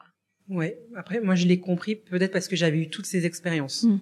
[0.49, 0.79] Ouais.
[0.97, 3.85] Après, moi, je l'ai compris peut-être parce que j'avais eu toutes ces expériences.
[3.85, 4.01] Mm.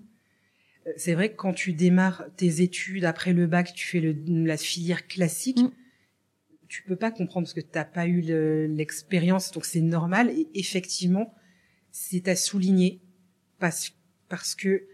[0.86, 4.16] Euh, C'est vrai que quand tu démarres tes études après le bac, tu fais le,
[4.44, 5.60] la filière classique.
[5.60, 5.70] Mm.
[6.70, 10.30] Tu peux pas comprendre parce que t'as pas eu le- l'expérience, donc c'est normal.
[10.30, 11.34] Et effectivement,
[11.90, 13.00] c'est à souligner
[13.58, 13.92] parce
[14.28, 14.84] parce que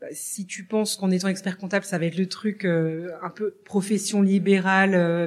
[0.00, 3.28] bah, si tu penses qu'en étant expert comptable, ça va être le truc euh, un
[3.28, 5.26] peu profession libérale, euh,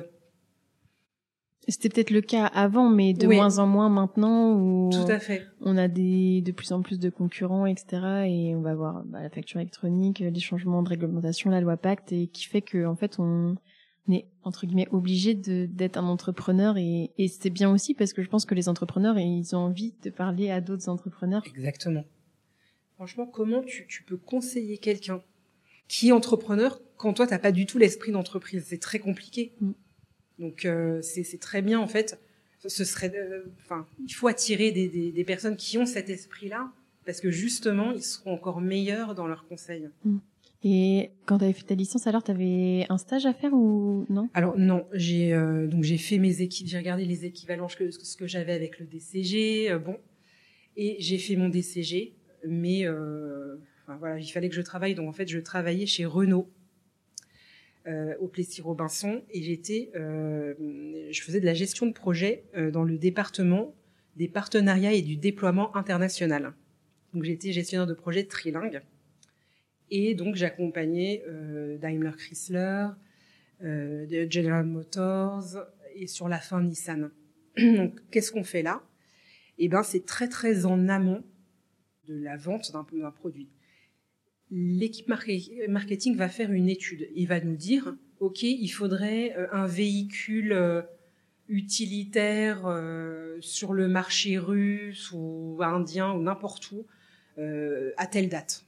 [1.67, 5.45] C'était peut-être le cas avant, mais de moins en moins maintenant où Tout à fait.
[5.61, 8.27] on a des de plus en plus de concurrents, etc.
[8.27, 12.11] Et on va voir bah, la facture électronique, les changements de réglementation, la loi Pacte,
[12.11, 13.55] et qui fait que en fait on
[14.13, 18.29] est entre guillemets obligé d'être un entrepreneur et, et c'est bien aussi parce que je
[18.29, 21.43] pense que les entrepreneurs ils ont envie de parler à d'autres entrepreneurs.
[21.47, 22.05] Exactement.
[22.95, 25.21] Franchement, comment tu, tu peux conseiller quelqu'un
[25.87, 28.63] qui est entrepreneur quand toi t'as pas du tout l'esprit d'entreprise?
[28.67, 29.53] C'est très compliqué.
[29.59, 29.71] Mm.
[30.39, 32.19] Donc euh, c'est très bien en fait.
[32.67, 36.71] Ce serait, euh, enfin, il faut attirer des, des, des, personnes qui ont cet esprit-là
[37.05, 39.89] parce que justement ils seront encore meilleurs dans leurs conseils.
[40.03, 40.17] Mm.
[40.63, 44.05] Et quand tu avais fait ta licence, alors tu avais un stage à faire ou
[44.09, 44.29] non?
[44.33, 48.17] Alors non, j'ai euh, donc j'ai fait mes équipes, j'ai regardé les équivalents que ce
[48.17, 49.97] que j'avais avec le DCG, euh, bon,
[50.75, 52.15] et j'ai fait mon DCG,
[52.47, 56.05] mais euh, enfin, voilà, il fallait que je travaille, donc en fait je travaillais chez
[56.05, 56.49] Renault
[57.87, 60.55] euh, au Plessis-Robinson et j'étais, euh,
[61.11, 63.75] je faisais de la gestion de projet euh, dans le département
[64.15, 66.55] des partenariats et du déploiement international.
[67.15, 68.81] Donc j'étais gestionnaire de projet trilingue.
[69.89, 72.87] Et donc j'accompagnais euh, Daimler Chrysler,
[73.63, 75.57] euh, General Motors
[75.95, 77.11] et sur la fin Nissan.
[77.57, 78.83] donc qu'est-ce qu'on fait là?
[79.57, 81.23] Eh ben c'est très très en amont
[82.09, 83.47] de la vente d'un produit.
[84.51, 87.07] L'équipe marketing va faire une étude.
[87.15, 90.85] Il va nous dire, ok, il faudrait euh, un véhicule
[91.47, 92.67] utilitaire
[93.39, 96.85] sur le marché russe ou indien ou n'importe où
[97.37, 98.65] euh, à telle date.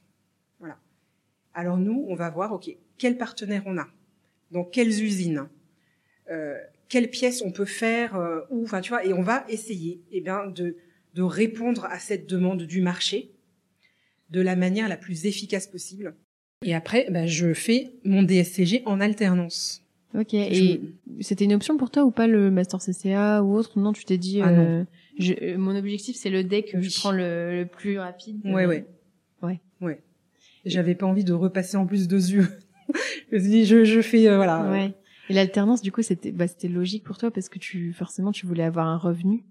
[0.58, 0.78] Voilà.
[1.54, 3.88] Alors nous, on va voir, ok, quels partenaires on a,
[4.50, 5.48] dans quelles usines,
[6.30, 6.56] euh,
[6.88, 10.20] quelles pièces on peut faire, euh, où, enfin tu vois, et on va essayer, eh
[10.20, 10.76] bien, de
[11.14, 13.32] de répondre à cette demande du marché
[14.30, 16.14] de la manière la plus efficace possible.
[16.64, 19.84] Et après, bah, je fais mon DSCG en alternance.
[20.14, 20.34] Ok.
[20.34, 20.80] Et
[21.20, 23.78] c'était une option pour toi ou pas le master CCA ou autre?
[23.78, 24.40] Non, tu t'es dit.
[24.42, 24.84] Ah, euh,
[25.18, 26.70] je, mon objectif c'est le deck.
[26.74, 26.82] Oui.
[26.88, 28.40] Je prends le, le plus rapide.
[28.44, 28.86] Ouais, ouais.
[29.42, 29.60] Ouais.
[29.80, 30.00] Ouais.
[30.64, 32.48] J'avais pas envie de repasser en plus deux yeux.
[33.30, 34.70] je me suis dit, je, je fais euh, voilà.
[34.70, 34.92] Ouais.
[35.30, 38.46] Et l'alternance, du coup, c'était bah, c'était logique pour toi parce que tu forcément tu
[38.46, 39.44] voulais avoir un revenu.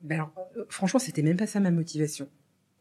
[0.00, 2.28] Ben alors, euh, franchement, c'était même pas ça ma motivation.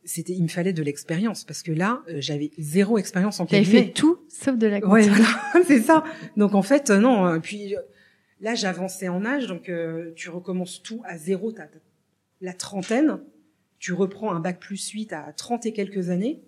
[0.03, 3.65] C'était, il me fallait de l'expérience parce que là, euh, j'avais zéro expérience en cabinet.
[3.71, 4.93] T'avais fait tout sauf de la compta.
[4.93, 5.27] Ouais, voilà,
[5.67, 6.03] c'est ça.
[6.37, 7.27] Donc en fait, euh, non.
[7.27, 7.79] euh, Puis euh,
[8.39, 11.51] là, j'avançais en âge, donc euh, tu recommences tout à zéro.
[11.51, 11.67] T'as
[12.41, 13.19] la trentaine,
[13.79, 16.41] tu reprends un bac plus 8 à 30 et quelques années.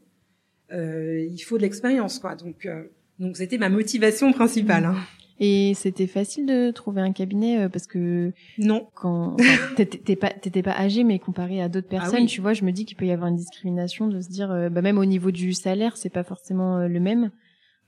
[0.72, 2.36] Euh, il faut de l'expérience, quoi.
[2.36, 2.84] Donc, euh,
[3.20, 4.86] donc c'était ma motivation principale.
[4.86, 4.96] Hein.
[5.40, 8.88] Et c'était facile de trouver un cabinet euh, parce que Non.
[8.94, 12.28] quand enfin, t'étais pas t'étais pas âgé mais comparé à d'autres personnes, Ah oui.
[12.28, 14.70] tu vois, je me dis qu'il peut y avoir une discrimination de se dire euh,
[14.70, 17.32] bah même au niveau du salaire, c'est pas forcément le même.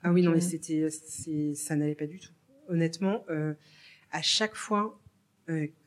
[0.04, 0.88] Ah oui, non, mais c'était,
[1.56, 2.32] ça n'allait pas du tout.
[2.68, 3.24] Honnêtement,
[4.12, 5.00] à chaque fois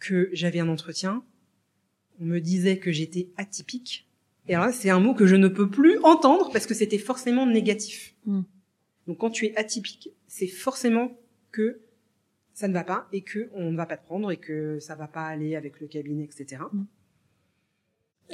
[0.00, 1.22] que j'avais un entretien,
[2.20, 4.08] on me disait que j'étais atypique.
[4.48, 6.98] Et alors là, c'est un mot que je ne peux plus entendre parce que c'était
[6.98, 8.14] forcément négatif.
[8.26, 8.40] Mm.
[9.06, 11.12] Donc quand tu es atypique, c'est forcément
[11.52, 11.80] que
[12.54, 14.94] ça ne va pas et que on ne va pas te prendre et que ça
[14.94, 16.62] va pas aller avec le cabinet, etc.
[16.72, 16.84] Mm.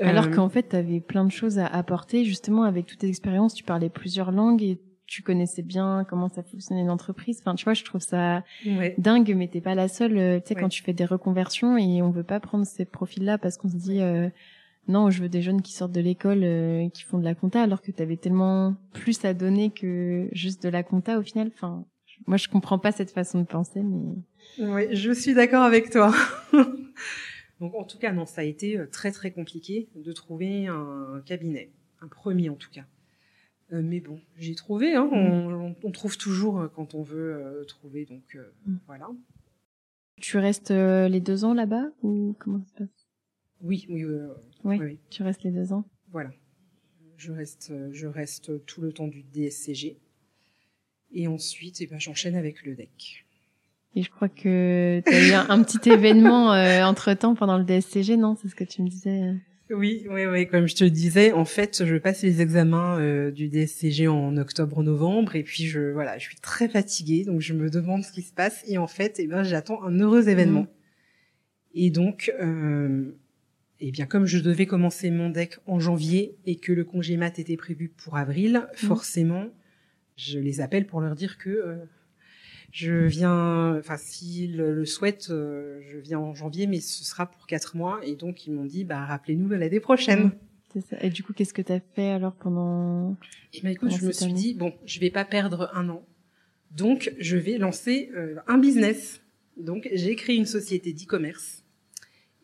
[0.01, 2.25] Alors Euh, qu'en fait, tu avais plein de choses à apporter.
[2.25, 6.43] Justement, avec toutes tes expériences, tu parlais plusieurs langues et tu connaissais bien comment ça
[6.43, 7.39] fonctionnait une entreprise.
[7.41, 8.95] Enfin, tu vois, je trouve ça ouais.
[8.99, 10.17] dingue, mais t'es pas la seule.
[10.17, 10.61] euh, Tu sais, Ouais.
[10.63, 13.77] quand tu fais des reconversions et on veut pas prendre ces profils-là parce qu'on se
[13.77, 14.29] dit euh,
[14.89, 17.63] non, je veux des jeunes qui sortent de l'école euh, qui font de la compta,
[17.63, 21.51] alors que t'avais tellement plus à donner que juste de la compta au final.
[21.55, 21.85] Enfin,
[22.27, 24.15] moi, je comprends pas cette façon de penser, mais
[24.59, 26.15] Oui, je suis d'accord avec toi.
[27.61, 31.71] Donc en tout cas, non, ça a été très très compliqué de trouver un cabinet,
[32.03, 32.85] un premier en tout cas.
[33.75, 34.95] Euh, mais bon, j'ai trouvé.
[34.95, 38.07] Hein, on, on- trouve toujours euh, quand on veut euh, trouver.
[38.07, 38.77] Donc euh, Mm.
[38.87, 39.09] voilà.
[40.21, 43.07] tu restes les deux ans là-bas ou comment ça se passe?
[43.61, 45.85] Oui, oui, Tu restes les deux ans.
[46.11, 46.31] voilà.
[47.17, 49.99] Je reste, je reste tout le temps du DSCG.
[51.13, 53.25] Et ensuite, eh ben, j'enchaîne avec le DEC.
[53.95, 56.49] Et je crois que tu as eu un, un petit événement
[56.89, 58.35] entre temps pendant le DSCG, non?
[58.37, 59.35] C'est ce que tu me disais.
[59.71, 60.47] Oui, oui, oui.
[60.47, 65.37] Comme je te disais, en fait, je passe les examens euh, du DSCG en octobre-novembre,
[65.37, 68.33] et puis je, voilà, je suis très fatiguée, donc je me demande ce qui se
[68.33, 70.63] passe, et en fait, eh ben, j'attends un heureux événement.
[70.63, 70.69] Mhm.
[71.77, 73.11] Et donc, euh,
[73.81, 77.39] eh bien, comme je devais commencer mon deck en janvier et que le congé mat
[77.39, 79.47] était prévu pour avril, forcément,
[80.17, 81.77] je les appelle pour leur dire que euh,
[82.75, 87.47] je viens, enfin, s'ils le souhaitent, euh, je viens en janvier, mais ce sera pour
[87.47, 88.01] quatre mois.
[88.03, 90.33] Et donc, ils m'ont dit, bah, rappelez-nous l'année prochaine.
[90.73, 90.97] C'est ça.
[91.01, 93.17] Et du coup, qu'est-ce que tu as fait alors pendant
[93.53, 96.05] Et ben, écoute, Pendant je me suis dit, bon, je vais pas perdre un an.
[96.73, 99.21] Donc, je vais lancer euh, un business.
[99.57, 101.63] Donc j'ai créé une société d'e-commerce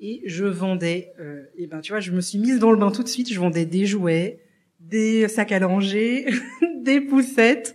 [0.00, 1.12] et je vendais.
[1.18, 3.32] Euh, et ben tu vois, je me suis mise dans le bain tout de suite.
[3.32, 4.40] Je vendais des jouets,
[4.78, 6.26] des sacs à langer,
[6.82, 7.74] des poussettes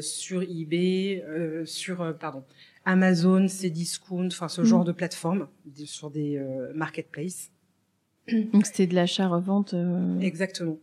[0.00, 2.44] sur eBay, euh, sur euh, pardon
[2.84, 4.64] Amazon, Cdiscount, enfin ce Mm.
[4.64, 5.48] genre de plateforme
[5.84, 7.50] sur des euh, marketplaces.
[8.52, 9.74] Donc c'était de l'achat-revente.
[9.74, 10.78] euh, Exactement.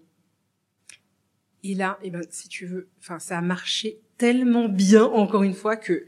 [1.64, 5.54] Et là, eh ben, si tu veux, enfin, ça a marché tellement bien, encore une
[5.54, 6.06] fois, que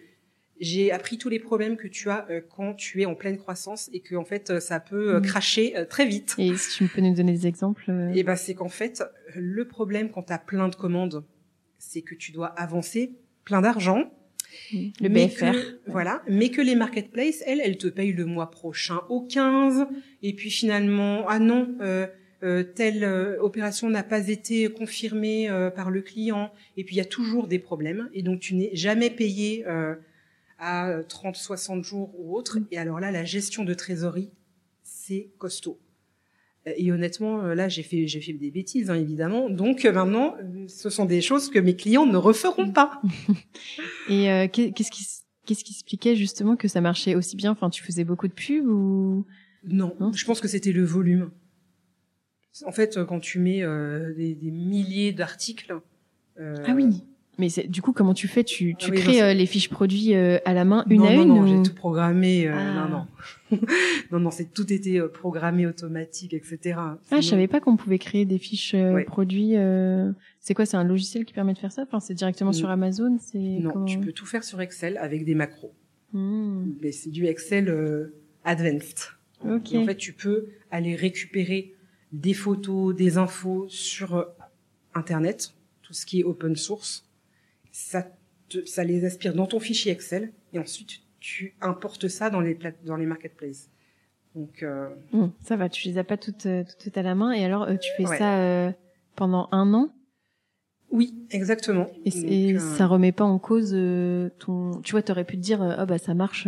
[0.60, 3.90] j'ai appris tous les problèmes que tu as euh, quand tu es en pleine croissance
[3.94, 5.26] et que en fait, euh, ça peut euh, Mhm.
[5.26, 6.36] cracher euh, très vite.
[6.38, 9.04] Et si tu peux nous donner des exemples euh, Et ben, c'est qu'en fait,
[9.34, 11.24] le problème quand tu as plein de commandes,
[11.78, 13.12] c'est que tu dois avancer
[13.44, 14.12] plein d'argent.
[15.02, 15.52] Le BFR.
[15.54, 19.86] que- voilà, mais que les marketplaces, elles, elles te payent le mois prochain au 15,
[20.24, 22.08] et puis finalement, ah non, euh,
[22.44, 26.98] euh, telle euh, opération n'a pas été confirmée euh, par le client, et puis il
[27.00, 29.96] y a toujours des problèmes, et donc tu n'es jamais payé euh,
[30.58, 34.32] à 30, 60 jours ou autre, et alors là, la gestion de trésorerie,
[34.84, 35.80] c'est costaud.
[36.78, 39.50] Et honnêtement, euh, là, j'ai fait, j'ai fait des bêtises, hein, évidemment.
[39.50, 43.02] Donc euh, maintenant, euh, ce sont des choses que mes clients ne referont pas.
[44.10, 45.06] Et euh, qu'est- qu'est-ce qui
[45.46, 47.52] qu'est-ce qui expliquait justement que ça marchait aussi bien?
[47.52, 49.26] Enfin, tu faisais beaucoup de pubs ou?
[49.64, 50.12] Non, Non?
[50.12, 51.30] je pense que c'était le volume.
[52.66, 55.76] En fait, quand tu mets euh, des, des milliers d'articles.
[56.40, 57.04] euh, Ah oui.
[57.38, 58.44] Mais du coup, comment tu fais?
[58.44, 61.08] Tu, tu Ah oui, crées euh, les fiches produits euh, à la main, une non,
[61.08, 62.48] à non, une non, ou- j'ai tout programmé.
[62.48, 62.88] euh, Ah.
[62.90, 62.90] Non,
[63.52, 63.58] non,
[64.12, 66.78] non, non, c'est tout était euh, programmé, automatique, etc.
[66.78, 69.04] Ah, je savais pas qu'on pouvait créer des fiches euh, Ouais.
[69.04, 69.58] produits.
[69.58, 71.84] euh, C'est quoi C'est un logiciel qui permet de faire ça?
[71.84, 72.70] Enfin, c'est directement sur.
[72.70, 73.86] Amazon C'est Non, comment?
[73.86, 75.74] tu peux tout faire sur Excel avec des macros.
[76.14, 78.14] Hmm, Mais c'est du Excel euh,
[78.46, 79.00] advanced.
[79.46, 79.74] Ok.
[79.74, 81.74] Et en fait, tu peux aller récupérer
[82.14, 84.26] des photos, des infos sur
[84.94, 87.05] Internet, tout ce qui est open source.
[87.78, 88.08] Ça,
[88.48, 92.58] te- ça les aspire dans ton fichier Excel et ensuite tu importes ça dans les
[92.86, 93.70] dans les marketplaces.
[94.34, 94.88] Donc euh,
[95.42, 95.68] ça va.
[95.68, 97.34] Tu les as pas toutes euh, toutes à la main.
[97.34, 98.18] Et alors, euh, tu fais Ouais.
[98.18, 98.72] ça euh,
[99.18, 99.94] pendant un an?
[100.90, 101.90] Oui, exactement.
[102.06, 104.80] Et, Donc, et euh, ça remet pas en cause euh, ton.
[104.82, 106.48] Tu vois, t'aurais pu te dire, oh bah ça marche.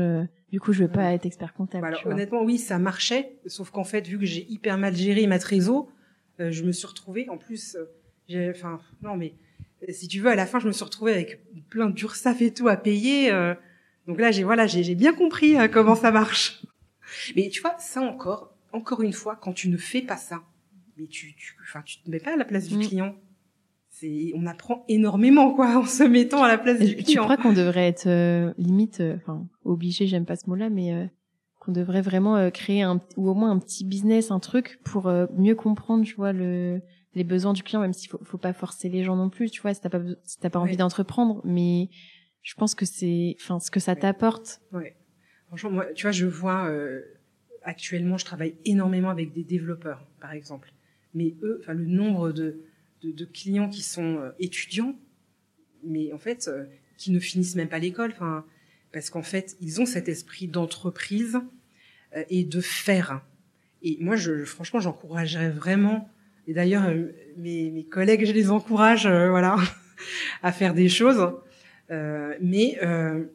[0.49, 1.15] du coup, je vais pas Ouais.
[1.15, 1.81] être expert comptable.
[1.81, 2.13] bah alors, vois.
[2.13, 5.89] honnêtement, oui, ça marchait, sauf qu'en fait, vu que j'ai hyper mal géré ma trésor,
[6.39, 7.27] euh, je me suis retrouvée.
[7.27, 7.75] En plus,
[8.29, 9.33] j'ai, enfin, non, mais
[9.89, 12.67] si tu veux, à la fin, je me suis retrouvée avec plein d'ursaf et tout
[12.67, 13.31] à payer.
[13.31, 13.53] euh,
[14.07, 16.63] donc là, j'ai voilà, j'ai bien compris euh, comment ça marche.
[17.35, 20.41] Mais tu vois, ça encore, encore une fois, quand tu ne fais pas ça,
[20.97, 22.81] mais tu, tu, enfin, tu te mets pas à la place du Mm.
[22.81, 23.15] client.
[23.89, 27.23] C'est, on apprend énormément quoi en se mettant à la place du Et tu client.
[27.23, 31.05] crois qu'on devrait être euh, limite, euh, enfin obligé, j'aime pas ce mot-là, mais euh,
[31.59, 35.07] qu'on devrait vraiment euh, créer un ou au moins un petit business, un truc pour
[35.07, 36.81] euh, mieux comprendre, tu vois, le
[37.17, 39.62] les besoins du client, même s'il faut, faut pas forcer les gens non plus, tu
[39.62, 40.77] vois, si t'as pas si t'as pas envie Ouais.
[40.77, 41.89] d'entreprendre, mais
[42.41, 43.99] je pense que c'est, enfin, ce que ça Ouais.
[43.99, 44.62] t'apporte.
[44.71, 44.95] Ouais.
[45.47, 47.01] Franchement, moi, tu vois, je vois euh,
[47.63, 50.71] actuellement, je travaille énormément avec des développeurs, par exemple.
[51.13, 52.62] Mais eux, enfin, le nombre de,
[53.01, 54.95] de, de clients qui sont euh, étudiants,
[55.84, 56.65] mais en fait, euh,
[56.97, 58.45] qui ne finissent même pas l'école, enfin,
[58.93, 61.39] parce qu'en fait, ils ont cet esprit d'entreprise
[62.30, 63.21] et de faire.
[63.84, 66.10] Et moi, je, franchement, j'encouragerais vraiment.
[66.47, 69.57] Et d'ailleurs, euh, mes, mes collègues, je les encourage, euh, voilà,
[70.43, 71.31] à faire des choses.
[71.91, 73.25] Euh, mais euh,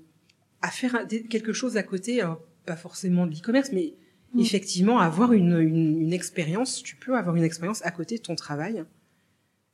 [0.60, 2.22] à faire quelque chose à côté,
[2.66, 3.94] pas forcément de l'e-commerce, mais
[4.34, 4.40] Mm.
[4.40, 6.82] effectivement avoir une, une, une expérience.
[6.82, 8.84] Tu peux avoir une expérience à côté de ton travail,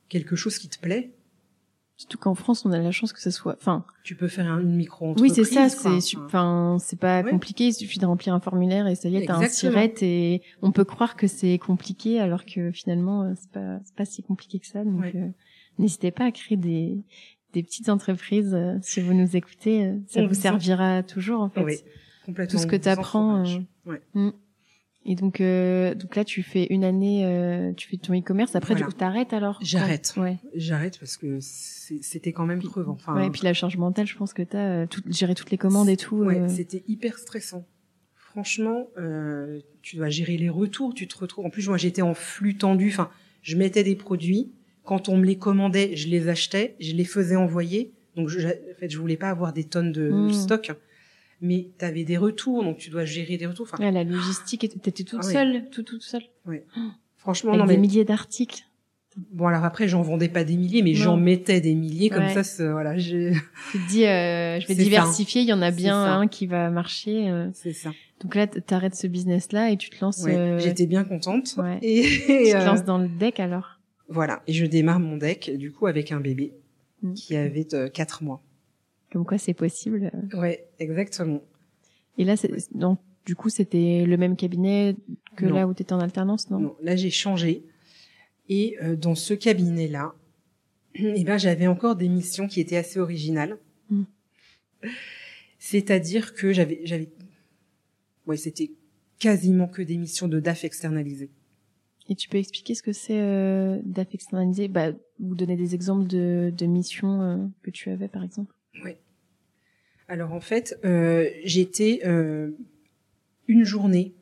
[0.09, 1.11] quelque chose qui te plaît.
[1.99, 4.61] Surtout qu'en France, on a la chance que ce soit, enfin, Tu peux faire un-
[4.61, 5.33] une oui, micro-entreprise.
[5.33, 7.29] c'est ça, c'est, enfin, c'est pas Ouais.
[7.29, 10.41] compliqué, il suffit de remplir un formulaire et ça y est, t'as un sirette et
[10.61, 14.23] on peut croire que c'est compliqué alors que finalement, euh, c'est pas, c'est pas si
[14.23, 14.85] compliqué que ça.
[14.85, 15.11] Donc, Ouais.
[15.13, 15.27] euh,
[15.77, 17.03] n'hésitez pas à créer des,
[17.51, 21.49] des petites entreprises euh, si vous nous écoutez, euh, ça On vous servira toujours en
[21.49, 21.63] fait.
[21.65, 21.75] Oui,
[22.25, 22.57] complètement.
[22.57, 23.43] Tout ce que t'apprends,
[23.85, 24.01] Ouais.
[25.05, 28.55] Et donc, euh, donc là, tu fais une année, euh, tu fais ton e-commerce.
[28.55, 28.85] Après, Voilà.
[28.87, 29.57] du coup, t'arrêtes alors?
[29.61, 30.13] J'arrête.
[30.17, 30.37] Ouais.
[30.55, 32.93] J'arrête parce que c'était quand même crevant.
[32.93, 33.27] Enfin, ouais.
[33.27, 35.89] Et puis la charge mentale, je pense que t'as euh, tout, gérer toutes les commandes
[35.89, 36.17] et tout.
[36.17, 37.65] Ouais, euh, c'était hyper stressant.
[38.15, 41.45] Franchement, euh, tu dois gérer les retours, tu te retrouves.
[41.45, 42.89] En plus, moi, j'étais en flux tendu.
[42.89, 43.09] Enfin,
[43.41, 44.51] je mettais des produits.
[44.83, 47.91] Quand on me les commandait, je les achetais, je les faisais envoyer.
[48.15, 50.33] Donc, je, en fait, je voulais pas avoir des tonnes de Mm.
[50.33, 50.71] stock.
[51.41, 53.67] Mais tu avais des retours, donc tu dois gérer des retours.
[53.71, 55.33] Enfin, Ouais, la logistique, t'étais toute Ah ouais.
[55.33, 56.23] seule, tout, toute seule.
[57.17, 58.63] franchement, Avec non, des mais milliers d'articles.
[59.31, 62.09] bon, alors après, j'en vendais pas des milliers, mais j'en mettais des milliers.
[62.09, 62.43] Comme Ouais.
[62.43, 63.33] ça, voilà, j'ai-
[63.71, 66.69] Tu te dis, euh, je vais diversifier, il y en a bien un qui va
[66.69, 67.29] marcher.
[67.29, 67.49] euh.
[67.53, 67.91] c'est ça.
[68.21, 71.55] Donc là, t'arrêtes ce business-là et tu te lances, Ouais, euh, J'étais bien contente.
[71.57, 71.79] ouais.
[71.81, 73.79] Et, tu te euh, lances dans le deck alors?
[74.09, 76.53] Voilà, et je démarre mon deck du coup avec un bébé
[77.01, 77.13] Mm.
[77.13, 78.41] qui avait euh, quatre mois.
[79.11, 80.11] Comme quoi, c'est possible.
[80.33, 81.41] Ouais, exactement.
[82.17, 82.35] Et là,
[82.73, 84.95] donc du coup, c'était le même cabinet
[85.35, 86.59] que là où tu étais en alternance, non?
[86.59, 87.63] Non, là j'ai changé.
[88.49, 90.15] Et euh, dans ce cabinet-là,
[90.95, 93.57] eh ben, j'avais encore des missions qui étaient assez originales.
[93.89, 94.03] Mm.
[95.59, 97.09] C'est-à-dire que j'avais, j'avais,
[98.25, 98.71] ouais, c'était
[99.19, 101.29] quasiment que des missions de DAF externalisées.
[102.07, 104.67] Et tu peux expliquer ce que c'est euh, DAF externalisé?
[104.67, 108.55] Bah, vous donner des exemples de, de missions euh, que tu avais, par exemple?
[108.83, 108.91] Oui.
[110.07, 112.51] Alors en fait, euh, j'étais euh,
[113.47, 114.15] une journée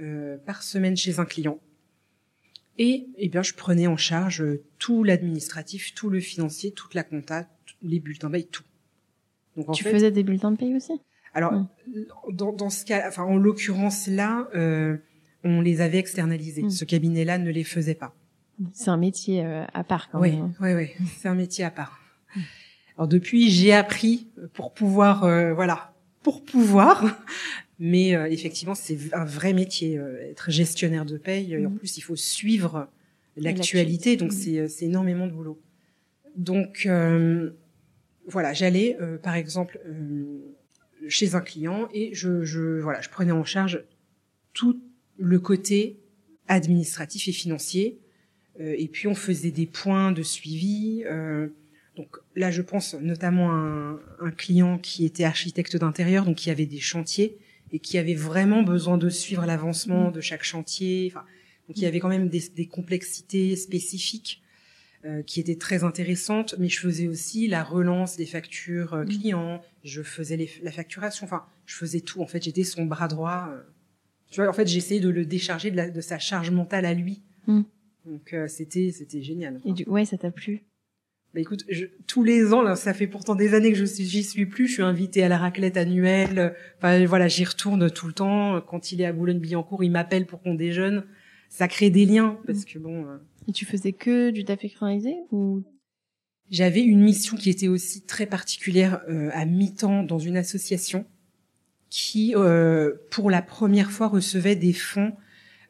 [0.00, 1.58] euh, par semaine chez un client.
[2.78, 4.44] Et eh bien, je prenais en charge
[4.78, 7.48] tout l'administratif, tout le financier, toute la compta,
[7.82, 8.62] les bulletins de paye, tout.
[9.56, 10.92] Donc, en tu faisais des bulletins de paye aussi?
[11.34, 11.68] Alors, hum.
[12.32, 14.96] dans, dans, ce cas, enfin en l'occurrence là, euh,
[15.44, 16.62] on les avait externalisés.
[16.62, 16.70] Hum.
[16.70, 18.14] Ce cabinet-là ne les faisait pas.
[18.72, 20.54] C'est un métier euh, à part quand oui, même.
[20.60, 22.00] Oui, oui, c'est un métier à part.
[22.98, 27.24] Alors depuis, j'ai appris pour pouvoir, euh, voilà, pour pouvoir
[27.78, 31.52] mais euh, effectivement, c'est un vrai métier, euh, être gestionnaire de paye.
[31.52, 31.78] Et en mhm.
[31.78, 32.88] plus, il faut suivre
[33.36, 34.68] l'actualité, donc mhm.
[34.68, 35.60] c'est énormément de boulot.
[36.36, 37.50] Donc euh,
[38.26, 39.80] voilà, j'allais par exemple
[41.08, 43.82] chez un client et je, je voilà, je prenais en charge
[44.52, 44.80] tout
[45.16, 45.98] le côté
[46.46, 47.98] administratif et financier.
[48.60, 51.04] et puis on faisait des points de suivi.
[51.98, 56.48] Donc là, je pense notamment à un, un client qui était architecte d'intérieur, donc qui
[56.48, 57.36] avait des chantiers
[57.72, 60.12] et qui avait vraiment besoin de suivre l'avancement mm.
[60.12, 61.10] de chaque chantier.
[61.10, 61.24] Enfin,
[61.66, 64.42] donc il y avait quand même des, des complexités spécifiques
[65.04, 69.08] euh, qui étaient très intéressantes, mais je faisais aussi la relance des factures euh, mm.
[69.08, 72.22] clients, je faisais les, la facturation, enfin, je faisais tout.
[72.22, 73.48] En fait, j'étais son bras droit.
[73.50, 73.60] Euh.
[74.30, 76.94] Tu vois, en fait, j'essayais de le décharger de, la, de, sa charge mentale à
[76.94, 77.22] lui.
[77.48, 77.62] Mm.
[78.06, 79.60] Donc c'était c'était génial.
[79.66, 80.62] Et du, ouais, ça t'a plu
[81.34, 84.24] bah écoute, je, tous les ans, là, ça fait pourtant des années que je j'y
[84.24, 84.66] suis plus.
[84.66, 86.54] Je suis invitée à la raclette annuelle.
[86.78, 88.60] Enfin voilà, j'y retourne tout le temps.
[88.62, 91.04] Quand il est à Boulogne-Billancourt, il m'appelle pour qu'on déjeune.
[91.50, 93.06] Ça crée des liens parce que bon.
[93.06, 95.62] Euh, Et tu faisais que du DAF écranisé ou?
[96.50, 101.04] J'avais une mission qui était aussi très particulière euh, à mi-temps dans une association
[101.90, 105.12] qui, euh, pour la première fois, recevait des fonds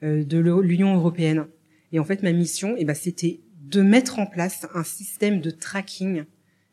[0.02, 1.46] euh, de l'Union européenne.
[1.90, 5.50] Et en fait, ma mission, eh ben, c'était de mettre en place un système de
[5.50, 6.24] tracking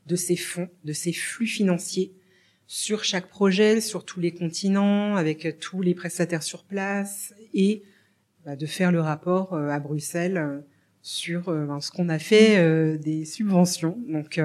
[0.06, 2.14] de ces fonds, de ces flux financiers
[2.68, 7.84] sur chaque projet, sur tous les continents, avec tous les prestataires sur place, et
[8.46, 10.60] bah, de faire le rapport euh, à Bruxelles euh,
[11.02, 13.98] sur euh, ben, ce qu'on a fait des subventions.
[14.08, 14.40] Donc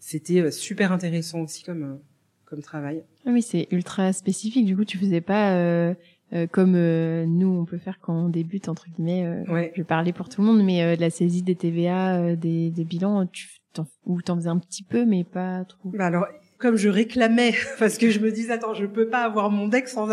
[0.00, 2.00] c'était super intéressant aussi comme
[2.44, 3.02] comme travail.
[3.24, 4.66] Ah oui, c'est ultra spécifique.
[4.66, 5.94] Du coup, tu faisais pas
[6.34, 9.24] euh, comme euh, nous on peut faire quand on débute entre guillemets.
[9.24, 9.70] Euh, ouais.
[9.74, 12.84] Je vais parler pour tout le monde, mais de la saisie des TVA, des, des
[12.84, 15.90] bilans, tu t'en, ou t'en faisais un petit peu, mais pas trop.
[15.90, 16.26] Bah alors
[16.58, 19.88] comme je réclamais parce que je me disais attends je peux pas avoir mon deck
[19.88, 20.08] sans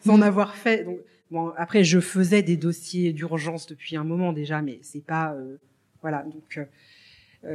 [0.00, 0.22] sans mm.
[0.22, 0.98] avoir fait donc
[1.30, 5.34] bon après je faisais des dossiers d'urgence depuis un moment déjà mais c'est pas
[6.02, 6.60] voilà donc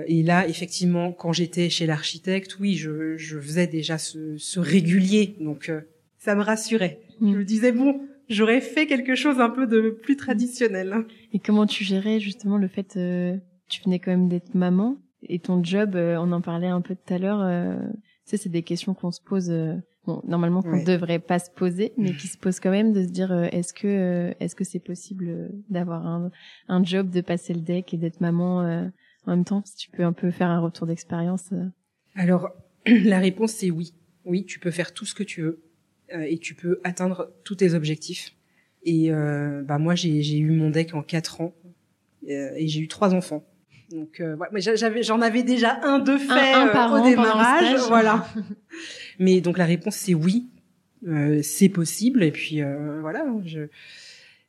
[0.08, 5.36] et là, effectivement, quand j'étais chez l'architecte, oui, je, je faisais déjà ce, ce régulier,
[5.42, 5.70] donc
[6.18, 7.02] ça me rassurait.
[7.20, 7.36] Je mm.
[7.36, 8.00] me disais bon,
[8.32, 11.06] j'aurais fait quelque chose un peu de plus traditionnel.
[11.34, 15.40] Et comment tu gérais justement le fait, euh, tu venais quand même d'être maman et
[15.40, 17.42] ton job, euh, on en parlait un peu tout à l'heure.
[17.42, 17.78] Euh,
[18.26, 19.50] tu sais, c'est des questions qu'on se pose.
[19.50, 19.76] Euh,
[20.06, 23.04] bon, normalement qu'on ne devrait pas se poser, mais qui se posent quand même de
[23.04, 26.32] se dire est-ce que est-ce que c'est possible d'avoir un,
[26.68, 28.62] un job, de passer le deck et d'être maman
[29.26, 29.62] en même temps?
[29.66, 31.54] Si tu peux un peu faire un retour d'expérience.
[32.16, 32.50] Alors
[32.86, 33.94] la réponse c'est oui.
[34.24, 35.71] Oui, tu peux faire tout ce que tu veux euh,
[36.14, 38.36] et tu peux atteindre tous tes objectifs.
[38.84, 41.54] Et euh, bah moi j'ai eu mon deck en quatre ans
[42.28, 43.46] euh, et j'ai eu trois enfants.
[43.92, 48.28] Donc euh, j'avais j'en avais déjà un de fait au démarrage, voilà.
[49.20, 50.50] Mais donc la réponse c'est oui,
[51.44, 52.62] c'est possible et puis
[53.02, 53.26] voilà.
[53.46, 53.68] Je...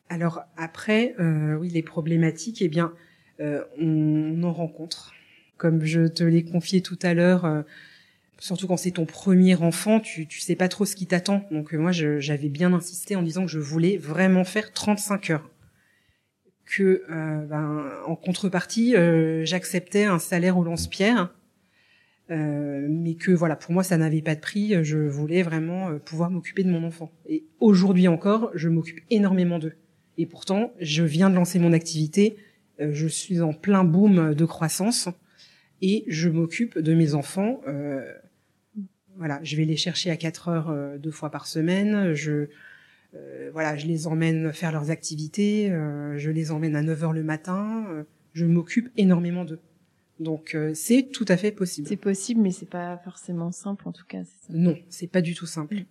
[0.09, 1.15] Alors après
[1.59, 2.93] oui les problématiques eh bien
[3.39, 5.13] on en rencontre.
[5.59, 7.65] Comme je te l'ai confié tout à l'heure,
[8.43, 11.45] surtout quand c'est ton premier enfant, tu tu sais pas trop ce qui t'attend.
[11.53, 15.51] Donc euh, moi j'avais bien insisté en disant que je voulais vraiment faire 35 heures.
[16.67, 21.33] Que euh, ben, en contrepartie, euh, j'acceptais un salaire au lance-pierre,
[22.29, 24.75] mais que voilà pour moi ça n'avait pas de prix.
[24.83, 27.13] Je voulais vraiment pouvoir m'occuper de mon enfant.
[27.29, 29.75] Et aujourd'hui encore, je m'occupe énormément d'eux.
[30.19, 32.37] Et pourtant, je viens de lancer mon activité.
[32.81, 35.11] je suis en plein boom de croissance
[35.83, 38.01] et je m'occupe de mes enfants euh,
[39.17, 42.15] voilà, je vais les chercher à 4 heures euh, deux fois par semaine.
[42.15, 42.49] Je
[43.15, 45.71] euh, voilà, je les emmène faire leurs activités.
[45.71, 47.87] Euh, je les emmène à 9 heures le matin.
[48.33, 49.61] je m'occupe énormément d'eux.
[50.21, 51.89] Donc c'est tout à fait possible.
[51.89, 54.25] C'est possible, mais c'est pas forcément simple en tout cas.
[54.25, 54.53] Ça.
[54.53, 55.85] Non, c'est pas du tout simple.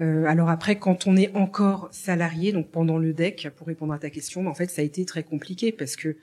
[0.00, 3.98] Euh, alors après, quand on est encore salarié, donc pendant le DEC, pour répondre à
[3.98, 6.16] ta question, en fait, ça a été très compliqué parce que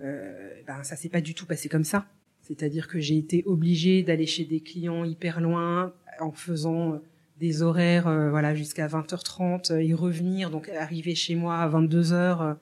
[0.00, 2.06] euh, ben, ça s'est pas du tout passé comme ça.
[2.46, 7.00] C'est-à-dire que j'ai été obligée d'aller chez des clients hyper loin en faisant
[7.38, 12.54] des horaires euh, voilà jusqu'à 20h30 et revenir donc arriver chez moi à 22h euh,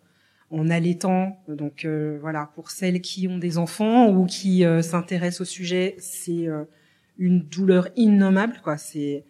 [0.51, 1.39] en allaitant.
[1.49, 6.47] Donc euh, voilà pour celles qui ont des enfants ou qui s'intéressent au sujet c'est
[7.19, 8.77] une douleur innommable quoi.
[8.77, 9.25] C'est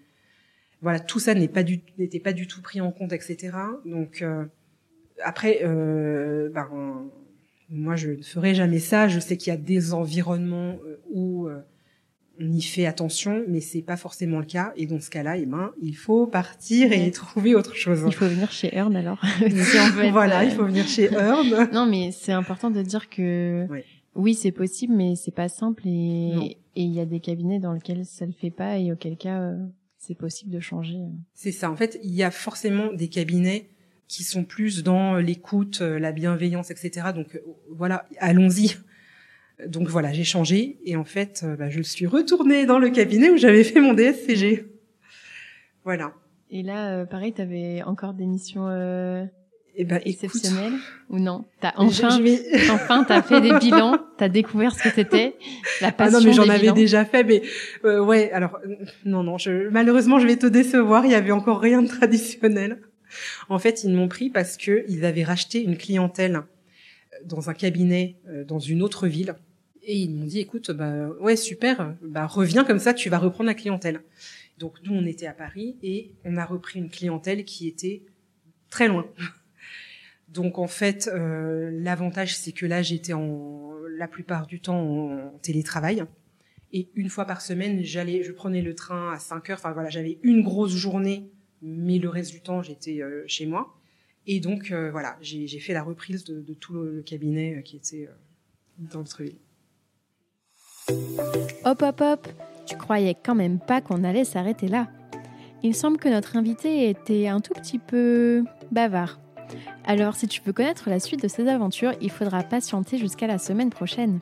[0.82, 3.52] voilà tout ça n'est pas du n'était pas du tout pris en compte etc
[3.84, 4.24] donc
[5.22, 7.10] après ben
[7.70, 10.76] moi je ne ferai jamais ça je sais qu'il y a des environnements
[11.10, 11.48] où
[12.40, 14.72] on y fait attention, mais c'est pas forcément le cas.
[14.76, 18.02] Et dans ce cas-là, eh ben, il faut partir et trouver autre chose.
[18.06, 19.22] Il faut venir chez Earn alors.
[20.12, 21.68] voilà, il faut venir chez Earn.
[21.72, 23.66] non, mais c'est important de dire que
[24.14, 28.04] oui, c'est possible, mais c'est pas simple et il y a des cabinets dans lesquels
[28.04, 29.56] ça le fait pas et auquel cas euh,
[29.96, 30.98] c'est possible de changer.
[31.34, 31.70] C'est ça.
[31.70, 33.68] En fait, il y a forcément des cabinets
[34.08, 37.08] qui sont plus dans l'écoute, euh, la bienveillance, etc.
[37.14, 37.40] Donc euh,
[37.70, 38.76] voilà, allons-y
[39.66, 43.30] donc voilà, j'ai changé et en fait, euh, bah, je suis retournée dans le cabinet
[43.30, 44.66] où j'avais fait mon DSCG.
[45.84, 46.12] Voilà.
[46.50, 49.24] Et là, euh, pareil, tu avais encore des missions euh,
[49.76, 50.74] eh ben, exceptionnelles
[51.08, 51.44] ou non?
[51.60, 52.20] T'as enfin,
[52.70, 55.36] enfin, t'as fait des bilans, t'as découvert ce que c'était
[55.80, 56.18] la passion.
[56.18, 57.42] Ah non, mais j'en avais déjà fait, mais
[57.84, 58.30] euh, ouais.
[58.32, 58.58] Alors
[59.04, 59.38] non, non.
[59.38, 61.04] Je, malheureusement, je vais te décevoir.
[61.04, 62.80] Il y avait encore rien de traditionnel.
[63.48, 66.42] En fait, ils m'ont pris parce que ils avaient racheté une clientèle
[67.24, 69.34] dans un cabinet dans une autre ville
[69.86, 73.48] et ils m'ont dit, écoute, bah ouais, super, bah reviens comme ça, tu vas reprendre
[73.48, 74.00] la clientèle.
[74.58, 78.02] Donc nous, on était à Paris et on a repris une clientèle qui était
[78.70, 79.06] très loin.
[80.28, 85.38] Donc en fait, euh, l'avantage, c'est que là, j'étais en la plupart du temps en
[85.42, 86.04] télétravail.
[86.72, 89.58] Et une fois par semaine, j'allais, je prenais le train à 5 heures.
[89.58, 91.30] Enfin voilà, j'avais une grosse journée,
[91.64, 93.74] mais le reste du temps, j'étais euh, chez moi.
[94.26, 98.08] Et donc euh, voilà, j'ai fait la reprise de, tout le, cabinet qui était
[98.78, 99.36] dans le ville.
[101.64, 102.28] Hop hop hop,
[102.66, 104.90] tu croyais quand même pas qu'on allait s'arrêter là.
[105.62, 109.20] Il semble que notre invité était un tout petit peu bavard.
[109.84, 113.38] Alors si tu veux connaître la suite de ses aventures, il faudra patienter jusqu'à la
[113.38, 114.20] semaine prochaine.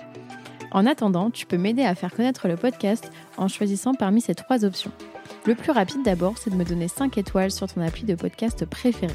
[0.73, 4.65] En attendant, tu peux m'aider à faire connaître le podcast en choisissant parmi ces trois
[4.65, 4.93] options.
[5.45, 8.65] Le plus rapide d'abord, c'est de me donner 5 étoiles sur ton appli de podcast
[8.65, 9.15] préféré.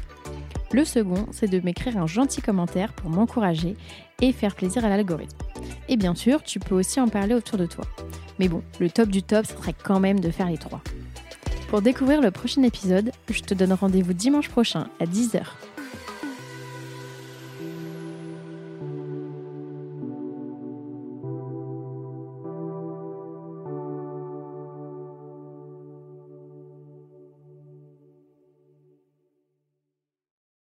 [0.72, 3.76] Le second, c'est de m'écrire un gentil commentaire pour m'encourager
[4.20, 5.38] et faire plaisir à l'algorithme.
[5.88, 7.86] Et bien sûr, tu peux aussi en parler autour de toi.
[8.38, 10.82] Mais bon, le top du top, ce serait quand même de faire les trois.
[11.68, 15.44] Pour découvrir le prochain épisode, je te donne rendez-vous dimanche prochain à 10h.